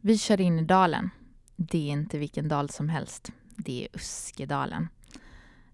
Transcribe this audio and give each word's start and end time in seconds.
Vi 0.00 0.18
kör 0.18 0.40
in 0.40 0.58
i 0.58 0.64
dalen. 0.64 1.10
Det 1.56 1.78
är 1.78 1.92
inte 1.92 2.18
vilken 2.18 2.48
dal 2.48 2.70
som 2.70 2.88
helst. 2.88 3.32
Det 3.56 3.84
är 3.84 3.96
Uskedalen. 3.96 4.88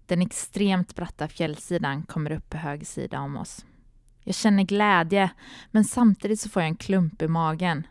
Den 0.05 0.21
extremt 0.21 0.95
bratta 0.95 1.27
fjällsidan 1.27 2.03
kommer 2.03 2.31
upp 2.31 2.49
på 2.49 2.57
höger 2.57 2.85
sida 2.85 3.19
om 3.19 3.37
oss. 3.37 3.65
Jag 4.23 4.35
känner 4.35 4.63
glädje, 4.63 5.29
men 5.71 5.85
samtidigt 5.85 6.39
så 6.39 6.49
får 6.49 6.61
jag 6.61 6.69
en 6.69 6.75
klump 6.75 7.21
i 7.21 7.27
magen. 7.27 7.87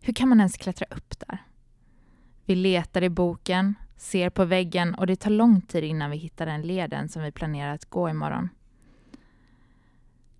Hur 0.00 0.12
kan 0.12 0.28
man 0.28 0.40
ens 0.40 0.56
klättra 0.56 0.86
upp 0.96 1.18
där? 1.18 1.38
Vi 2.44 2.54
letar 2.54 3.02
i 3.02 3.08
boken, 3.08 3.74
ser 3.96 4.30
på 4.30 4.44
väggen 4.44 4.94
och 4.94 5.06
det 5.06 5.16
tar 5.16 5.30
lång 5.30 5.60
tid 5.60 5.84
innan 5.84 6.10
vi 6.10 6.16
hittar 6.16 6.46
den 6.46 6.62
leden 6.62 7.08
som 7.08 7.22
vi 7.22 7.32
planerar 7.32 7.74
att 7.74 7.84
gå 7.84 8.10
imorgon. 8.10 8.48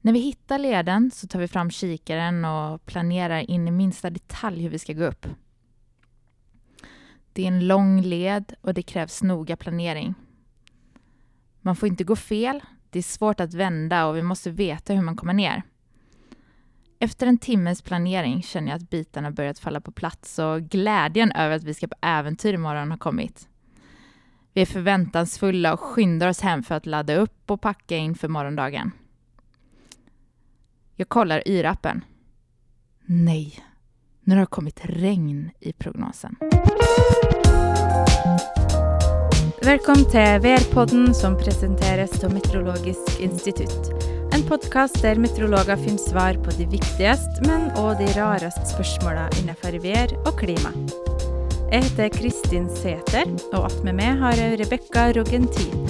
När 0.03 0.13
vi 0.13 0.19
hittar 0.19 0.59
leden 0.59 1.11
så 1.11 1.27
tar 1.27 1.39
vi 1.39 1.49
fram 1.49 1.71
kikaren 1.71 2.45
och 2.45 2.87
planerar 2.87 3.51
in 3.51 3.69
i 3.69 3.71
minsta 3.71 4.11
detalj 4.11 4.63
hur 4.63 4.71
vi 4.71 4.79
ska 4.79 4.93
gå 4.93 5.05
upp. 5.05 5.27
Det 7.33 7.43
är 7.43 7.49
en 7.49 7.67
lång 7.67 8.03
led 8.03 8.55
och 8.61 8.75
det 8.75 8.83
krävs 8.83 9.23
noga 9.23 9.57
planering. 9.57 10.15
Man 11.61 11.77
får 11.77 11.89
inte 11.89 12.05
gå 12.05 12.17
fel, 12.17 12.61
det 12.91 12.99
är 12.99 13.03
svårt 13.03 13.41
att 13.41 13.55
vända 13.55 14.07
och 14.07 14.17
vi 14.17 14.23
måste 14.23 14.51
veta 14.51 14.93
hur 14.93 15.03
man 15.03 15.17
kommer 15.17 15.33
ner. 15.33 15.63
Efter 16.99 17.27
en 17.27 17.39
timmes 17.39 17.83
planering 17.83 18.43
känner 18.43 18.69
jag 18.69 18.77
att 18.77 18.91
bitarna 18.91 19.31
börjat 19.31 19.59
falla 19.59 19.81
på 19.81 19.93
plats 19.93 20.39
och 20.39 20.63
glädjen 20.63 21.33
över 21.33 21.57
att 21.57 21.65
vi 21.65 21.75
ska 21.75 21.89
på 21.89 21.97
äventyr 22.01 22.55
imorgon 22.55 22.91
har 22.91 22.99
kommit. 22.99 23.49
Vi 24.53 24.63
är 24.63 24.67
förväntansfulla 24.67 25.73
och 25.73 25.81
skyndar 25.81 26.29
oss 26.29 26.41
hem 26.41 26.63
för 26.63 26.75
att 26.75 26.87
ladda 26.87 27.15
upp 27.15 27.51
och 27.51 27.61
packa 27.61 27.97
inför 27.97 28.29
morgondagen. 28.29 28.93
Jag 31.01 31.09
kollar 31.09 31.43
yr-appen. 31.49 32.05
Nej, 33.07 33.59
nu 34.25 34.35
har 34.35 34.41
det 34.41 34.47
kommit 34.47 34.81
regn 34.83 35.51
i 35.61 35.73
prognosen. 35.73 36.37
Välkommen 39.63 40.05
till 40.05 40.21
VR-podden 40.21 41.13
som 41.13 41.39
presenteras 41.39 42.25
av 42.25 42.33
Meteorologisk 42.35 43.21
institutt. 43.21 43.91
En 44.33 44.43
podcast 44.43 45.03
där 45.03 45.17
meteorologer 45.17 45.77
finner 45.77 45.99
svar 45.99 46.35
på 46.35 46.51
de 46.51 46.67
viktigaste 46.67 47.43
men 47.47 47.71
också 47.71 48.05
de 48.05 48.21
raraste 48.21 48.85
frågorna 48.85 49.31
inom 49.43 49.83
vær 49.83 50.29
och 50.29 50.39
klimat. 50.39 50.95
Jag 51.71 51.83
heter 51.83 52.09
Kristin 52.09 52.69
Sæther, 52.69 53.25
att 53.53 53.85
med 53.85 53.95
mig 53.95 54.17
har 54.17 54.33
jag 54.33 54.61
Rebekka 54.61 55.13
Rogentin. 55.13 55.89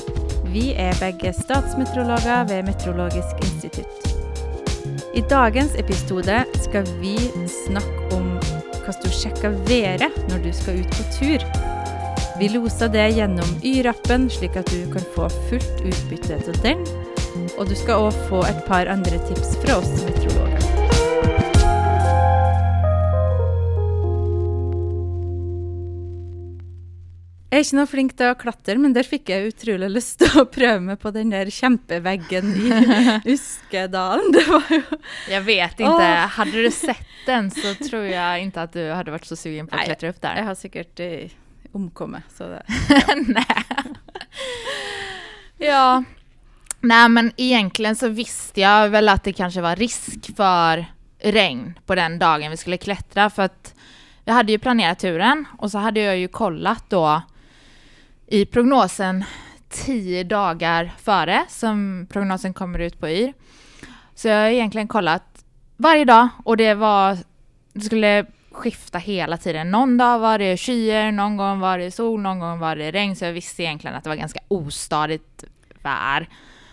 Vi 0.52 0.74
är 0.74 1.00
bägge 1.00 1.32
statsmeteorologer 1.32 2.44
vid 2.44 2.64
Meteorologisk 2.64 3.36
institutt. 3.42 4.19
I 5.14 5.22
dagens 5.30 5.74
episode 5.78 6.42
skal 6.62 6.86
vi 7.00 7.16
snakke 7.66 8.14
om 8.16 8.36
hvordan 8.80 9.02
du 9.04 9.10
sjekker 9.14 9.54
været 9.68 10.16
når 10.30 10.44
du 10.44 10.50
skal 10.56 10.80
ut 10.80 10.96
på 10.96 11.06
tur. 11.18 11.44
Vi 12.40 12.48
loser 12.48 12.88
det 12.88 13.10
gjennom 13.18 13.50
Y-rappen, 13.60 14.30
slik 14.32 14.56
at 14.56 14.70
du 14.72 14.86
kan 14.92 15.04
få 15.14 15.28
fullt 15.50 15.82
utbytte 15.84 16.40
av 16.40 16.62
den. 16.64 16.86
Og 17.58 17.68
du 17.68 17.76
skal 17.76 18.08
òg 18.08 18.16
få 18.30 18.40
et 18.48 18.62
par 18.66 18.88
andre 18.88 19.20
tips 19.28 19.58
fra 19.60 19.76
oss. 19.82 19.92
Jeg 27.60 27.66
er 27.66 27.68
ikke 27.68 27.76
noe 27.76 27.88
flink 27.90 28.12
til 28.16 28.30
å 28.32 28.36
klatre, 28.40 28.74
men 28.80 28.94
der 28.96 29.04
fikk 29.04 29.28
jeg 29.28 29.50
utrolig 29.50 29.90
lyst 29.92 30.22
til 30.22 30.38
å 30.40 30.46
prøve 30.48 30.80
meg 30.80 30.96
på 31.02 31.10
den 31.12 31.28
der 31.28 31.50
kjempeveggen 31.52 32.54
i 32.56 32.70
Uskedalen. 33.34 34.30
Det 34.32 34.44
var 34.48 34.70
jo 34.72 34.78
Jag 35.28 35.42
vet 35.44 35.74
inte, 35.80 36.06
Åh. 36.08 36.30
hade 36.38 36.62
du 36.62 36.70
sett 36.70 37.10
den 37.26 37.50
så 37.50 37.74
tror 37.74 38.06
jag 38.06 38.40
inte 38.40 38.62
att 38.62 38.72
du 38.72 38.90
hade 38.90 39.10
varit 39.10 39.24
så 39.24 39.36
sugen 39.36 39.66
på 39.66 39.74
att 39.74 39.78
Nej, 39.78 39.86
klättra 39.86 40.08
upp 40.08 40.20
där. 40.22 40.36
Jeg 40.36 40.44
har 40.44 40.54
sikkert 40.54 41.00
eh, 41.00 41.30
omkommet, 41.72 42.22
så 42.32 42.48
det 42.48 42.62
Nej. 43.26 43.64
Ja. 45.58 46.04
Nej 46.80 47.08
men 47.08 47.32
egentligen 47.36 47.96
så 47.96 48.08
visste 48.08 48.60
jag 48.60 48.88
väl 48.88 49.08
att 49.08 49.24
det 49.24 49.32
kanske 49.32 49.60
var 49.60 49.76
risk 49.76 50.36
för 50.36 50.86
regn 51.18 51.78
på 51.86 51.94
den 51.94 52.18
dagen 52.18 52.50
vi 52.50 52.56
skulle 52.56 52.76
klättra 52.76 53.30
för 53.30 53.42
att 53.42 53.74
jag 54.24 54.34
hade 54.34 54.52
ju 54.52 54.58
planerat 54.58 54.98
turen 54.98 55.44
och 55.58 55.70
så 55.70 55.78
hade 55.78 56.00
jag 56.00 56.18
ju 56.18 56.28
kollat 56.28 56.84
då 56.88 57.22
i 58.32 58.44
prognosen 58.44 59.24
tio 59.68 60.24
dagar 60.24 60.92
före 60.98 61.44
som 61.48 62.06
prognosen 62.10 62.54
kommer 62.54 62.78
ut 62.78 63.00
på 63.00 63.08
YR. 63.08 63.32
Så 64.14 64.28
jag 64.28 64.42
har 64.42 64.48
egentligen 64.48 64.88
kollat 64.88 65.44
varje 65.76 66.04
dag 66.04 66.28
och 66.44 66.56
det 66.56 66.74
var, 66.74 67.18
det 67.72 67.80
skulle 67.80 68.26
skifta 68.50 68.98
hela 68.98 69.36
tiden. 69.36 69.70
Någon 69.70 69.98
dag 69.98 70.18
var 70.18 70.38
det 70.38 70.56
skyer, 70.56 71.12
någon 71.12 71.36
gång 71.36 71.60
var 71.60 71.78
det 71.78 71.90
sol, 71.90 72.20
någon 72.20 72.38
gång 72.38 72.58
var 72.58 72.76
det 72.76 72.90
regn. 72.90 73.16
Så 73.16 73.24
jag 73.24 73.32
visste 73.32 73.62
egentligen 73.62 73.96
att 73.96 74.04
det 74.04 74.10
var 74.10 74.16
ganska 74.16 74.40
ostadigt 74.48 75.44
vær. 75.82 76.28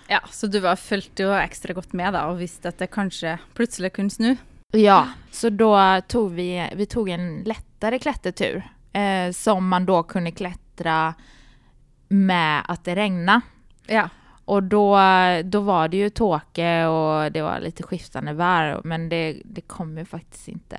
Ja, 0.07 0.19
så 0.31 0.47
du 0.47 0.59
var 0.59 0.75
fulgte 0.75 1.24
jo 1.24 1.34
ekstra 1.34 1.74
godt 1.74 1.94
med 1.94 2.13
da, 2.13 2.28
og 2.29 2.38
visste 2.38 2.69
at 2.69 2.78
det 2.79 2.88
kanskje 2.94 3.38
plutselig 3.53 3.94
kunne 3.94 4.13
snu? 4.13 4.35
Ja, 4.72 5.07
så 5.31 5.50
då 5.50 6.01
tog 6.07 6.31
vi, 6.31 6.69
vi 6.75 6.85
tog 6.85 7.09
en 7.09 7.44
lättare 7.44 8.00
klättertur 8.00 8.63
eh, 8.94 9.31
som 9.31 9.68
man 9.68 9.85
då 9.85 10.03
kunde 10.03 10.31
klättra 10.31 11.13
med 12.07 12.62
att 12.68 12.84
det 12.85 12.95
regnade. 12.95 13.41
Ja. 13.88 14.09
Och 14.45 14.63
då, 14.63 14.97
då 15.44 15.59
var 15.62 15.88
det 15.88 15.97
ju 15.97 16.09
tåke 16.09 16.85
och 16.85 17.31
det 17.31 17.41
var 17.41 17.59
lite 17.59 17.84
skiftande 17.84 18.34
vär 18.34 18.81
men 18.84 19.09
det, 19.09 19.41
det 19.45 19.62
kom 19.62 19.97
ju 19.97 20.06
faktiskt 20.06 20.47
inte 20.47 20.78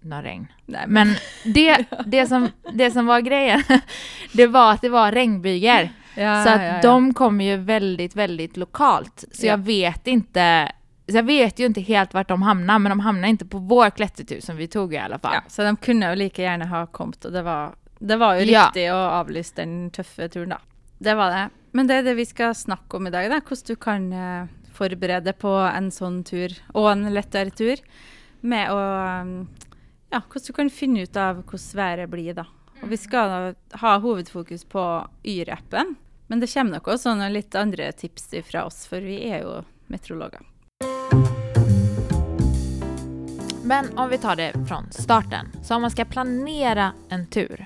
någon 0.00 0.22
regn. 0.22 0.46
Nei, 0.66 0.84
Men 0.86 1.14
det, 1.44 1.84
det, 2.06 2.26
som, 2.26 2.48
det 2.72 2.90
som 2.90 3.06
var 3.06 3.20
grejen, 3.20 3.62
det 4.32 4.46
var 4.46 4.72
att 4.72 4.80
det 4.80 4.88
var 4.88 5.12
regnbyger. 5.12 5.92
ja, 6.14 6.44
Så 6.44 6.50
att 6.50 6.60
ja, 6.62 6.66
ja. 6.66 6.82
de 6.82 7.14
kommer 7.14 7.44
ju 7.44 7.56
väldigt, 7.56 8.16
väldigt 8.16 8.56
lokalt. 8.56 9.24
Så 9.32 9.46
Ja. 9.46 9.50
jag 9.50 9.58
vet 9.58 10.06
inte, 10.06 10.72
så 11.10 11.16
jag 11.16 11.22
vet 11.22 11.58
ju 11.58 11.66
inte 11.66 11.80
helt 11.80 12.14
vart 12.14 12.28
de 12.28 12.42
hamnar, 12.42 12.78
men 12.78 12.90
de 12.90 13.00
hamnar 13.00 13.28
inte 13.28 13.46
på 13.46 13.58
vår 13.58 13.90
klättertur 13.90 14.40
som 14.40 14.56
vi 14.56 14.66
tog 14.68 14.94
i 14.94 14.98
alla 14.98 15.18
fall. 15.18 15.34
Så 15.48 15.62
de 15.62 15.76
kunne 15.76 16.08
jo 16.08 16.14
like 16.14 16.42
gjerne 16.42 16.64
ha 16.66 16.86
kommet, 16.86 17.24
og 17.24 17.32
det 17.32 17.42
var, 17.42 17.70
det 18.00 18.16
var 18.18 18.38
jo 18.40 18.46
Ja. 18.50 18.66
riktig 18.66 18.86
å 18.92 18.98
avlyse 19.20 19.54
den 19.54 19.90
tøffe 19.90 20.28
turen, 20.32 20.48
da. 20.56 20.58
Det 20.98 21.14
var 21.16 21.30
det. 21.30 21.50
Men 21.72 21.86
det 21.86 21.94
er 22.00 22.02
det 22.02 22.16
vi 22.16 22.24
skal 22.24 22.54
snakke 22.54 22.96
om 22.96 23.06
i 23.06 23.10
dag, 23.10 23.28
da. 23.30 23.40
Hvordan 23.40 23.66
du 23.66 23.76
kan 23.76 24.12
eh, 24.12 24.46
forberede 24.74 25.32
på 25.38 25.52
en 25.76 25.90
sånn 25.90 26.24
tur, 26.24 26.50
og 26.74 26.90
en 26.92 27.04
lettere 27.14 27.50
tur, 27.52 27.76
med 28.42 28.70
å 28.70 29.46
Ja, 30.10 30.18
hvordan 30.26 30.46
du 30.46 30.52
kan 30.56 30.70
finne 30.70 31.02
ut 31.04 31.16
av 31.16 31.44
hvordan 31.44 31.76
været 31.78 32.10
blir, 32.10 32.34
da. 32.34 32.44
Og 32.82 32.88
vi 32.90 32.96
skal 32.96 33.54
ha 33.78 33.98
hovedfokus 34.00 34.64
på 34.64 34.82
Yr-appen, 35.22 35.94
men 36.28 36.40
det 36.40 36.48
kommer 36.52 36.72
nok 36.80 36.88
også 36.88 37.14
noen 37.14 37.32
litt 37.32 37.54
andre 37.54 37.92
tips 37.92 38.30
fra 38.50 38.64
oss, 38.66 38.86
for 38.86 38.98
vi 39.00 39.20
er 39.30 39.42
jo 39.44 39.64
meteorologer. 39.88 40.40
Men 43.64 43.98
om 43.98 44.08
vi 44.10 44.18
tar 44.18 44.36
det 44.36 44.52
från 44.68 44.90
starten. 44.92 45.46
Så 45.62 45.74
om 45.74 45.82
man 45.82 45.90
ska 45.90 46.04
planera 46.04 46.92
en 47.10 47.26
tur, 47.26 47.64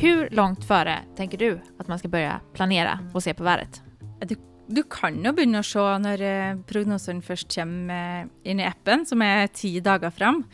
hur 0.00 0.30
långt 0.30 0.64
före 0.64 0.98
tänker 1.16 1.38
du 1.38 1.60
att 1.78 1.88
man 1.88 1.98
ska 1.98 2.08
börja 2.08 2.40
planera 2.52 2.98
och 3.14 3.22
se 3.22 3.34
på 3.34 3.44
vädret? 3.44 3.82
Du 4.70 4.82
kan 4.86 5.16
jo 5.24 5.32
begynne 5.34 5.64
å 5.64 5.66
se 5.66 5.82
når 5.98 6.20
eh, 6.22 6.58
prognosen 6.70 7.18
først 7.26 7.50
kommer 7.56 8.20
eh, 8.22 8.26
inn 8.46 8.60
i 8.62 8.66
appen, 8.68 9.02
som 9.06 9.22
er 9.26 9.48
ti 9.50 9.72
dager 9.82 10.12
fram. 10.14 10.44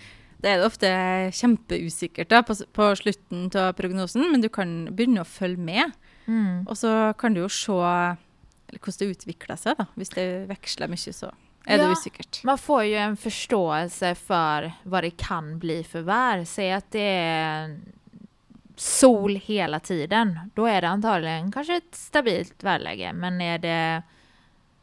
Det 0.40 0.54
ofte 0.64 0.88
kjempeusikkert 1.36 2.30
da, 2.32 2.40
på, 2.46 2.56
på 2.72 2.86
slutten 2.96 3.50
av 3.60 3.74
prognosen, 3.76 4.24
men 4.32 4.40
du 4.40 4.48
kan 4.48 4.88
å 5.20 5.28
følge 5.28 5.60
med. 5.60 5.92
Mm. 6.24 6.64
Og 6.64 6.78
så 6.80 6.94
kan 7.20 7.36
du 7.36 7.42
jo 7.42 7.50
se 7.52 7.76
hvordan 7.76 8.96
det 8.96 9.10
seg. 9.60 9.76
da. 9.76 9.86
Hvis 10.00 10.14
det 10.16 10.26
veksler 10.48 10.88
mye, 10.88 11.12
så 11.12 11.34
det 11.76 11.84
Ja. 11.84 11.92
usikkert. 11.92 12.40
Man 12.44 12.58
får 12.58 12.84
ju 12.84 12.94
en 12.94 13.16
förståelse 13.16 14.14
för 14.14 14.72
vad 14.82 15.04
det 15.04 15.10
kan 15.10 15.58
bli 15.58 15.84
för 15.84 16.00
vär. 16.00 16.44
Säg 16.44 16.72
att 16.72 16.90
det 16.90 17.00
är 17.20 17.80
sol 18.76 19.36
hela 19.36 19.80
tiden. 19.80 20.38
Då 20.54 20.66
är 20.66 20.80
det 20.80 20.88
antagligen 20.88 21.52
kanske 21.52 21.76
ett 21.76 21.94
stabilt 21.94 22.64
väderläge. 22.64 23.12
Men 23.12 23.40
är 23.40 23.58
det 23.58 24.02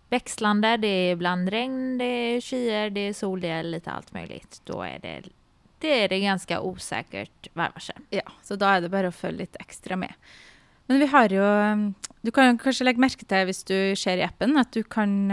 växlande, 0.10 0.78
det 0.78 0.88
är 0.88 1.12
ibland 1.12 1.50
regn, 1.50 1.98
det 1.98 2.06
är 2.06 2.42
skyer, 2.42 2.90
det 2.90 3.00
är 3.00 3.14
sol, 3.14 3.42
det 3.42 3.48
är 3.48 3.64
lite 3.64 3.92
allt 3.92 4.14
möjligt. 4.14 4.62
Då 4.64 4.82
är 4.82 5.00
det, 5.00 5.24
det, 5.80 6.04
är 6.04 6.10
det 6.10 6.20
ganska 6.20 6.62
osäkert 6.62 7.48
vädervarsel. 7.54 7.96
Ja, 8.10 8.32
så 8.44 8.56
då 8.56 8.66
är 8.66 8.82
det 8.82 8.90
bara 8.90 9.08
att 9.08 9.16
följa 9.16 9.38
lite 9.38 9.60
extra 9.60 9.96
med. 9.96 10.14
Men 10.86 11.00
vi 11.00 11.06
har 11.06 11.30
ju... 11.30 11.94
Du 12.22 12.32
kan 12.32 12.58
kanske 12.58 12.84
lägga 12.84 13.00
märke 13.00 13.26
till, 13.26 13.38
om 13.38 13.54
du 13.66 13.96
ser 13.96 14.18
i 14.18 14.24
appen, 14.24 14.58
att 14.58 14.72
du 14.72 14.84
kan, 14.84 15.28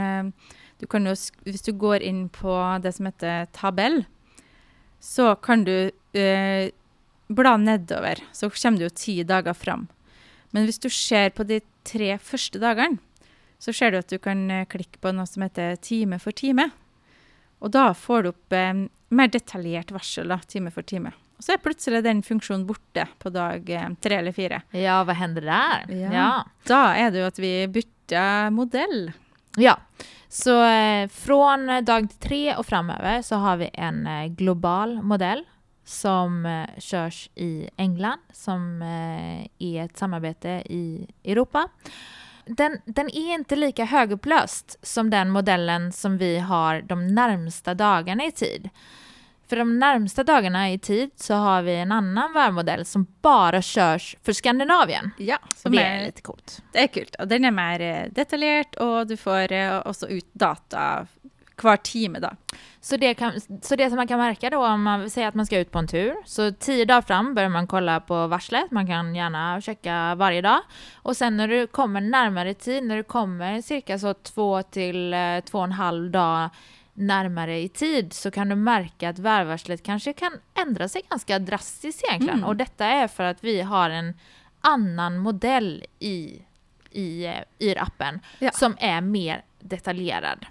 du 0.78 0.86
kan 0.86 1.06
ju... 1.06 1.10
Om 1.10 1.56
du 1.64 1.72
går 1.72 2.02
in 2.02 2.28
på 2.28 2.80
det 2.82 2.92
som 2.92 3.06
heter 3.06 3.46
tabell, 3.46 4.04
så 5.00 5.34
kan 5.34 5.64
du 5.64 5.90
eh, 6.20 6.70
bla 7.30 7.56
nedover. 7.56 8.20
Så 8.32 8.50
kommer 8.50 8.78
du 8.78 8.88
jo 8.88 8.94
ti 8.94 9.20
dager 9.24 9.54
fram. 9.54 9.86
Men 10.50 10.66
hvis 10.66 10.82
du 10.82 10.90
ser 10.90 11.30
på 11.30 11.46
de 11.46 11.60
tre 11.86 12.16
første 12.18 12.58
dagene, 12.58 12.98
så 13.60 13.72
ser 13.76 13.92
du 13.92 14.00
at 14.00 14.10
du 14.10 14.18
kan 14.18 14.48
eh, 14.50 14.66
klikke 14.68 14.98
på 15.02 15.12
noe 15.14 15.28
som 15.28 15.44
heter 15.44 15.76
time 15.84 16.18
for 16.18 16.34
time. 16.34 16.70
Og 17.60 17.72
da 17.76 17.90
får 17.94 18.22
du 18.22 18.30
opp 18.32 18.56
eh, 18.56 18.86
mer 19.12 19.30
detaljert 19.30 19.92
varsel, 19.92 20.32
da, 20.32 20.40
time 20.48 20.72
for 20.74 20.86
time. 20.86 21.12
Og 21.38 21.44
så 21.44 21.54
er 21.54 21.62
plutselig 21.62 22.02
den 22.04 22.22
funksjonen 22.24 22.66
borte 22.68 23.06
på 23.20 23.32
dag 23.32 23.68
eh, 23.70 23.88
tre 24.02 24.20
eller 24.20 24.34
fire. 24.36 24.62
Ja, 24.76 25.02
vad 25.04 25.20
händer 25.20 25.46
där? 25.46 25.84
Ja. 25.92 26.12
ja. 26.12 26.30
Da 26.68 26.80
er 26.96 27.12
det 27.12 27.22
jo 27.22 27.28
at 27.28 27.40
vi 27.40 27.54
bytter 27.68 28.50
modell. 28.56 29.12
Ja, 29.60 29.76
så 30.28 30.64
eh, 30.64 31.08
från 31.08 31.84
dag 31.84 32.08
tre 32.20 32.56
och 32.56 32.66
framöver 32.66 33.22
så 33.22 33.36
har 33.36 33.56
vi 33.56 33.70
en 33.72 34.06
eh, 34.06 34.26
global 34.26 35.02
modell 35.02 35.44
som 35.84 36.46
eh, 36.46 36.78
körs 36.78 37.30
i 37.34 37.68
England 37.76 38.20
som 38.32 38.82
eh, 38.82 39.46
är 39.58 39.84
ett 39.84 39.96
samarbete 39.98 40.48
i 40.66 41.06
Europa. 41.24 41.68
Den, 42.46 42.78
den 42.84 43.06
är 43.06 43.34
inte 43.34 43.56
lika 43.56 43.84
högupplöst 43.84 44.78
som 44.82 45.10
den 45.10 45.30
modellen 45.30 45.92
som 45.92 46.18
vi 46.18 46.38
har 46.38 46.82
de 46.82 47.06
närmsta 47.06 47.74
dagarna 47.74 48.24
i 48.24 48.32
tid. 48.32 48.68
För 49.48 49.56
de 49.56 49.78
närmsta 49.78 50.24
dagarna 50.24 50.70
i 50.70 50.78
tid 50.78 51.10
så 51.16 51.34
har 51.34 51.62
vi 51.62 51.74
en 51.76 51.92
annan 51.92 52.32
värmodell 52.32 52.84
som 52.84 53.06
bara 53.22 53.62
körs 53.62 54.16
för 54.22 54.32
Skandinavien. 54.32 55.10
Ja, 55.18 55.38
Och 55.42 55.56
som 55.56 55.72
det 55.72 55.82
är 55.82 56.06
lite 56.06 56.22
coolt. 56.22 56.62
det 56.72 56.78
er 56.78 56.86
kult. 56.86 57.16
Og 57.18 57.28
den 57.28 57.44
er 57.44 57.50
mer 57.50 57.80
eh, 57.80 58.12
detaljert, 58.12 58.76
og 58.76 59.08
du 59.08 59.16
får 59.16 59.52
eh, 59.52 59.76
også 59.86 60.06
ut 60.08 60.26
data 60.32 61.06
hver 61.62 61.76
time, 61.76 62.18
da. 62.20 62.30
Så 62.80 62.96
det, 62.96 63.14
kan, 63.14 63.32
så 63.62 63.76
det 63.76 63.88
som 63.88 63.96
man 63.96 64.08
kan 64.08 64.18
märka 64.18 64.50
då 64.50 64.66
om 64.66 64.82
man 64.82 65.10
säger 65.10 65.28
att 65.28 65.34
man 65.34 65.46
ska 65.46 65.58
ut 65.58 65.70
på 65.70 65.78
en 65.78 65.86
tur, 65.88 66.14
så 66.24 66.52
tio 66.52 66.84
dagar 66.84 67.02
fram 67.02 67.34
börjar 67.34 67.48
man 67.48 67.66
kolla 67.66 68.00
på 68.00 68.26
varslet, 68.26 68.70
man 68.70 68.86
kan 68.86 69.14
gärna 69.14 69.60
checka 69.60 70.14
varje 70.14 70.40
dag. 70.40 70.60
Och 70.94 71.16
sen 71.16 71.36
när 71.36 71.48
du 71.48 71.66
kommer 71.66 72.00
närmare 72.00 72.54
tid, 72.54 72.84
när 72.84 72.96
du 72.96 73.02
kommer 73.02 73.60
cirka 73.60 73.98
så 73.98 74.14
två 74.14 74.62
till 74.62 75.14
eh, 75.14 75.40
två 75.44 75.58
och 75.58 75.64
en 75.64 75.72
halv 75.72 76.10
dag 76.10 76.50
närmare 76.94 77.58
i 77.58 77.68
tid 77.68 78.12
så 78.12 78.30
kan 78.30 78.48
du 78.48 78.54
märka 78.54 79.08
att 79.08 79.18
vädervarslet 79.18 79.82
kanske 79.82 80.12
kan 80.12 80.32
ändra 80.54 80.88
sig 80.88 81.02
ganska 81.10 81.38
drastiskt 81.38 82.04
egentligen. 82.04 82.38
Mm. 82.38 82.48
Och 82.48 82.56
detta 82.56 82.86
är 82.86 83.08
för 83.08 83.24
att 83.24 83.44
vi 83.44 83.60
har 83.60 83.90
en 83.90 84.14
annan 84.60 85.18
modell 85.18 85.84
i, 85.98 86.42
i 86.90 87.26
eh, 87.26 87.34
YR-appen 87.58 88.20
Ja. 88.38 88.50
som 88.50 88.76
är 88.80 89.00
mer 89.00 89.44
detaljerad. 89.60 90.46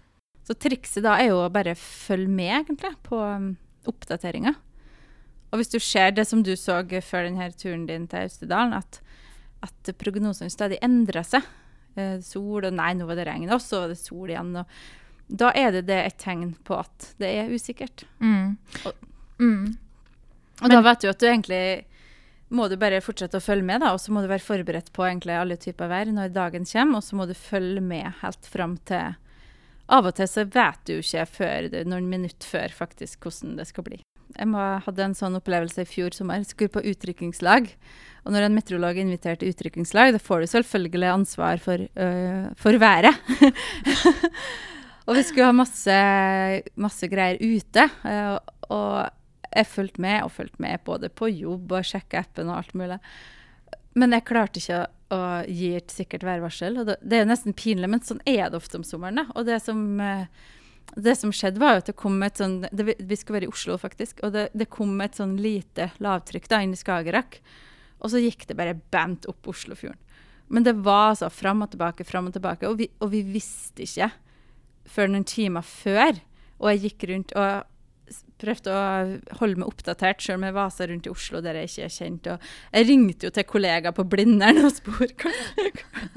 Så 0.50 0.56
trikset 0.58 1.04
da 1.06 1.14
er 1.22 1.28
jo 1.30 1.44
å 1.44 1.50
bare 1.54 1.76
følge 1.78 2.32
med, 2.34 2.50
egentlig, 2.64 2.90
på 3.06 3.20
um, 3.22 3.52
oppdateringa. 3.90 4.56
Og 5.54 5.60
hvis 5.62 5.70
du 5.70 5.78
ser 5.82 6.12
det 6.18 6.26
som 6.30 6.42
du 6.46 6.56
så 6.58 6.80
før 7.06 7.28
denne 7.28 7.52
turen 7.58 7.86
din 7.90 8.08
til 8.10 8.26
Austedalen, 8.26 8.74
at, 8.78 9.00
at 9.66 9.92
prognosene 10.02 10.50
stadig 10.50 10.80
endrer 10.86 11.26
seg. 11.26 11.46
Eh, 11.98 12.18
sol, 12.26 12.66
og 12.66 12.74
nei, 12.74 12.92
nå 12.98 13.06
var 13.10 13.18
det 13.18 13.28
regn, 13.30 13.46
og 13.54 13.62
så 13.62 13.84
var 13.84 13.94
det 13.94 14.00
sol 14.02 14.30
igjen. 14.30 14.52
Og 14.62 15.38
da 15.42 15.52
er 15.58 15.72
det, 15.78 15.84
det 15.90 16.00
et 16.08 16.18
tegn 16.22 16.56
på 16.66 16.78
at 16.82 17.12
det 17.22 17.30
er 17.44 17.54
usikkert. 17.54 18.06
Mm. 18.20 18.58
Och- 18.86 19.06
Mm. 19.40 19.78
Og 20.62 20.70
da 20.70 20.82
vet 20.84 21.00
du 21.00 21.08
at 21.08 21.20
du 21.22 21.26
egentlig 21.30 21.86
må 22.52 22.66
du 22.68 22.74
bare 22.76 23.00
fortsette 23.00 23.38
å 23.40 23.44
følge 23.46 23.64
med, 23.64 23.80
da, 23.80 23.94
og 23.96 24.02
så 24.04 24.12
må 24.12 24.20
du 24.20 24.28
være 24.28 24.44
forberedt 24.44 24.90
på 24.92 25.06
egentlig 25.08 25.38
alle 25.40 25.56
typer 25.56 25.88
vær 25.88 26.10
når 26.12 26.34
dagen 26.36 26.66
kommer, 26.68 26.98
og 27.00 27.06
så 27.08 27.16
må 27.16 27.28
du 27.30 27.32
følge 27.38 27.80
med 27.80 28.18
helt 28.20 28.50
fram 28.52 28.74
til 28.90 29.16
av 29.90 30.06
og 30.06 30.16
til 30.20 30.30
så 30.30 30.46
vet 30.46 30.82
du 30.86 31.00
ikke 31.00 31.26
før 31.26 31.70
någon 31.74 31.90
noen 31.96 32.10
minutter 32.12 32.46
før 32.46 32.74
faktisk 32.76 33.26
hvordan 33.26 33.58
det 33.58 33.66
skal 33.70 33.88
bli. 33.88 34.00
Jeg 34.36 34.46
må, 34.52 34.62
hadde 34.86 35.02
en 35.08 35.18
sånn 35.18 35.40
opplevelse 35.40 35.82
i 35.82 35.90
fjor 35.90 36.14
sommer. 36.14 36.44
Skulle 36.46 36.70
på 36.70 36.84
utryckningslag 36.86 37.72
Og 38.28 38.34
når 38.36 38.46
en 38.46 38.54
meteorolog 38.54 38.98
er 39.00 39.08
invitert 39.08 39.42
til 39.42 39.50
utrykningslag, 39.50 40.12
da 40.14 40.22
får 40.22 40.44
du 40.44 40.52
selvfølgelig 40.52 41.08
ansvar 41.10 41.62
for, 41.64 41.82
øh, 41.82 42.50
for 42.60 42.78
været. 42.78 43.16
og 45.08 45.16
vi 45.18 45.24
skulle 45.24 45.48
ha 45.48 45.56
masse, 45.56 45.96
masse 46.76 47.10
greier 47.10 47.42
ute. 47.42 47.88
øh, 48.06 48.38
og 48.70 49.10
jeg 49.56 49.66
fulgte 49.66 50.02
med, 50.02 50.22
og 50.24 50.32
fulgte 50.32 50.62
med 50.62 50.78
både 50.86 51.10
på 51.10 51.32
jobb 51.32 51.72
og 51.72 51.86
sjekka 51.86 52.22
appen 52.22 52.52
og 52.52 52.60
alt 52.60 52.76
mulig. 52.78 53.00
Men 53.98 54.14
jeg 54.14 54.28
klarte 54.28 54.62
ikke 54.62 54.84
å, 54.84 54.88
og 55.14 55.50
gir 55.50 55.80
et 55.80 55.94
sikkert 55.94 56.26
værvarsel. 56.28 56.80
Og 56.82 56.90
det, 56.90 56.98
er 57.16 57.24
jo 57.24 57.32
nesten 57.32 57.56
pinlig, 57.58 57.90
men 57.90 58.04
sånn 58.06 58.22
er 58.30 58.50
det 58.50 58.60
ofte 58.60 58.80
om 58.80 58.86
sommeren. 58.86 59.22
Da. 59.22 59.26
Og 59.40 59.48
det 59.48 59.60
som, 59.64 59.82
eh, 60.04 60.28
det 60.96 61.16
som 61.18 61.34
skjedde, 61.34 61.62
var 61.62 61.82
at 61.82 61.90
det 61.90 61.98
kom 62.00 62.22
et 62.26 62.38
sånn 62.42 62.62
det, 62.72 62.96
Vi 62.98 63.18
skulle 63.18 63.40
være 63.40 63.50
i 63.50 63.54
Oslo, 63.54 63.78
faktisk. 63.82 64.22
Og 64.24 64.34
det, 64.36 64.50
det 64.54 64.70
kom 64.70 65.00
et 65.02 65.18
sånn 65.18 65.38
lite 65.42 65.92
lavtrykk 66.00 66.50
da, 66.52 66.62
inn 66.62 66.78
i 66.78 66.80
Skagerrak. 66.80 67.42
Og 68.00 68.14
så 68.14 68.22
gikk 68.22 68.48
det 68.48 68.58
bare 68.60 68.78
bent 68.94 69.28
opp 69.30 69.50
Oslofjorden. 69.50 70.00
Men 70.50 70.66
det 70.66 70.80
var 70.82 71.12
altså 71.12 71.30
fram 71.30 71.62
og 71.62 71.70
tilbake, 71.70 72.06
fram 72.08 72.30
og 72.30 72.34
tilbake. 72.34 72.70
Og 72.70 72.80
vi, 72.80 72.88
og 73.00 73.12
vi 73.12 73.22
visste 73.22 73.86
ikke 73.86 74.10
før 74.90 75.12
noen 75.12 75.28
timer 75.30 75.66
før. 75.66 76.18
Og 76.60 76.72
jeg 76.74 76.88
gikk 76.88 77.06
rundt 77.12 77.36
og 77.38 77.68
prøvde 78.42 78.74
å 78.74 78.82
holde 79.42 79.60
meg 79.62 79.70
oppdatert, 79.70 80.22
selv 80.24 80.38
om 80.40 80.46
jeg 80.48 80.56
vasa 80.58 80.88
rundt 80.90 81.08
i 81.10 81.14
Oslo 81.14 81.38
der 81.46 81.60
jeg 81.60 81.70
ikke 81.70 81.86
er 81.88 81.94
kjent. 81.98 82.24
Og 82.34 82.38
jeg 82.80 82.88
ringte 82.90 83.26
jo 83.30 83.34
til 83.36 83.48
kollegaer 83.50 83.94
på 83.98 84.08
Blindern 84.10 84.62
og 84.66 84.74
spurte 84.76 85.30
hva, 85.30 85.34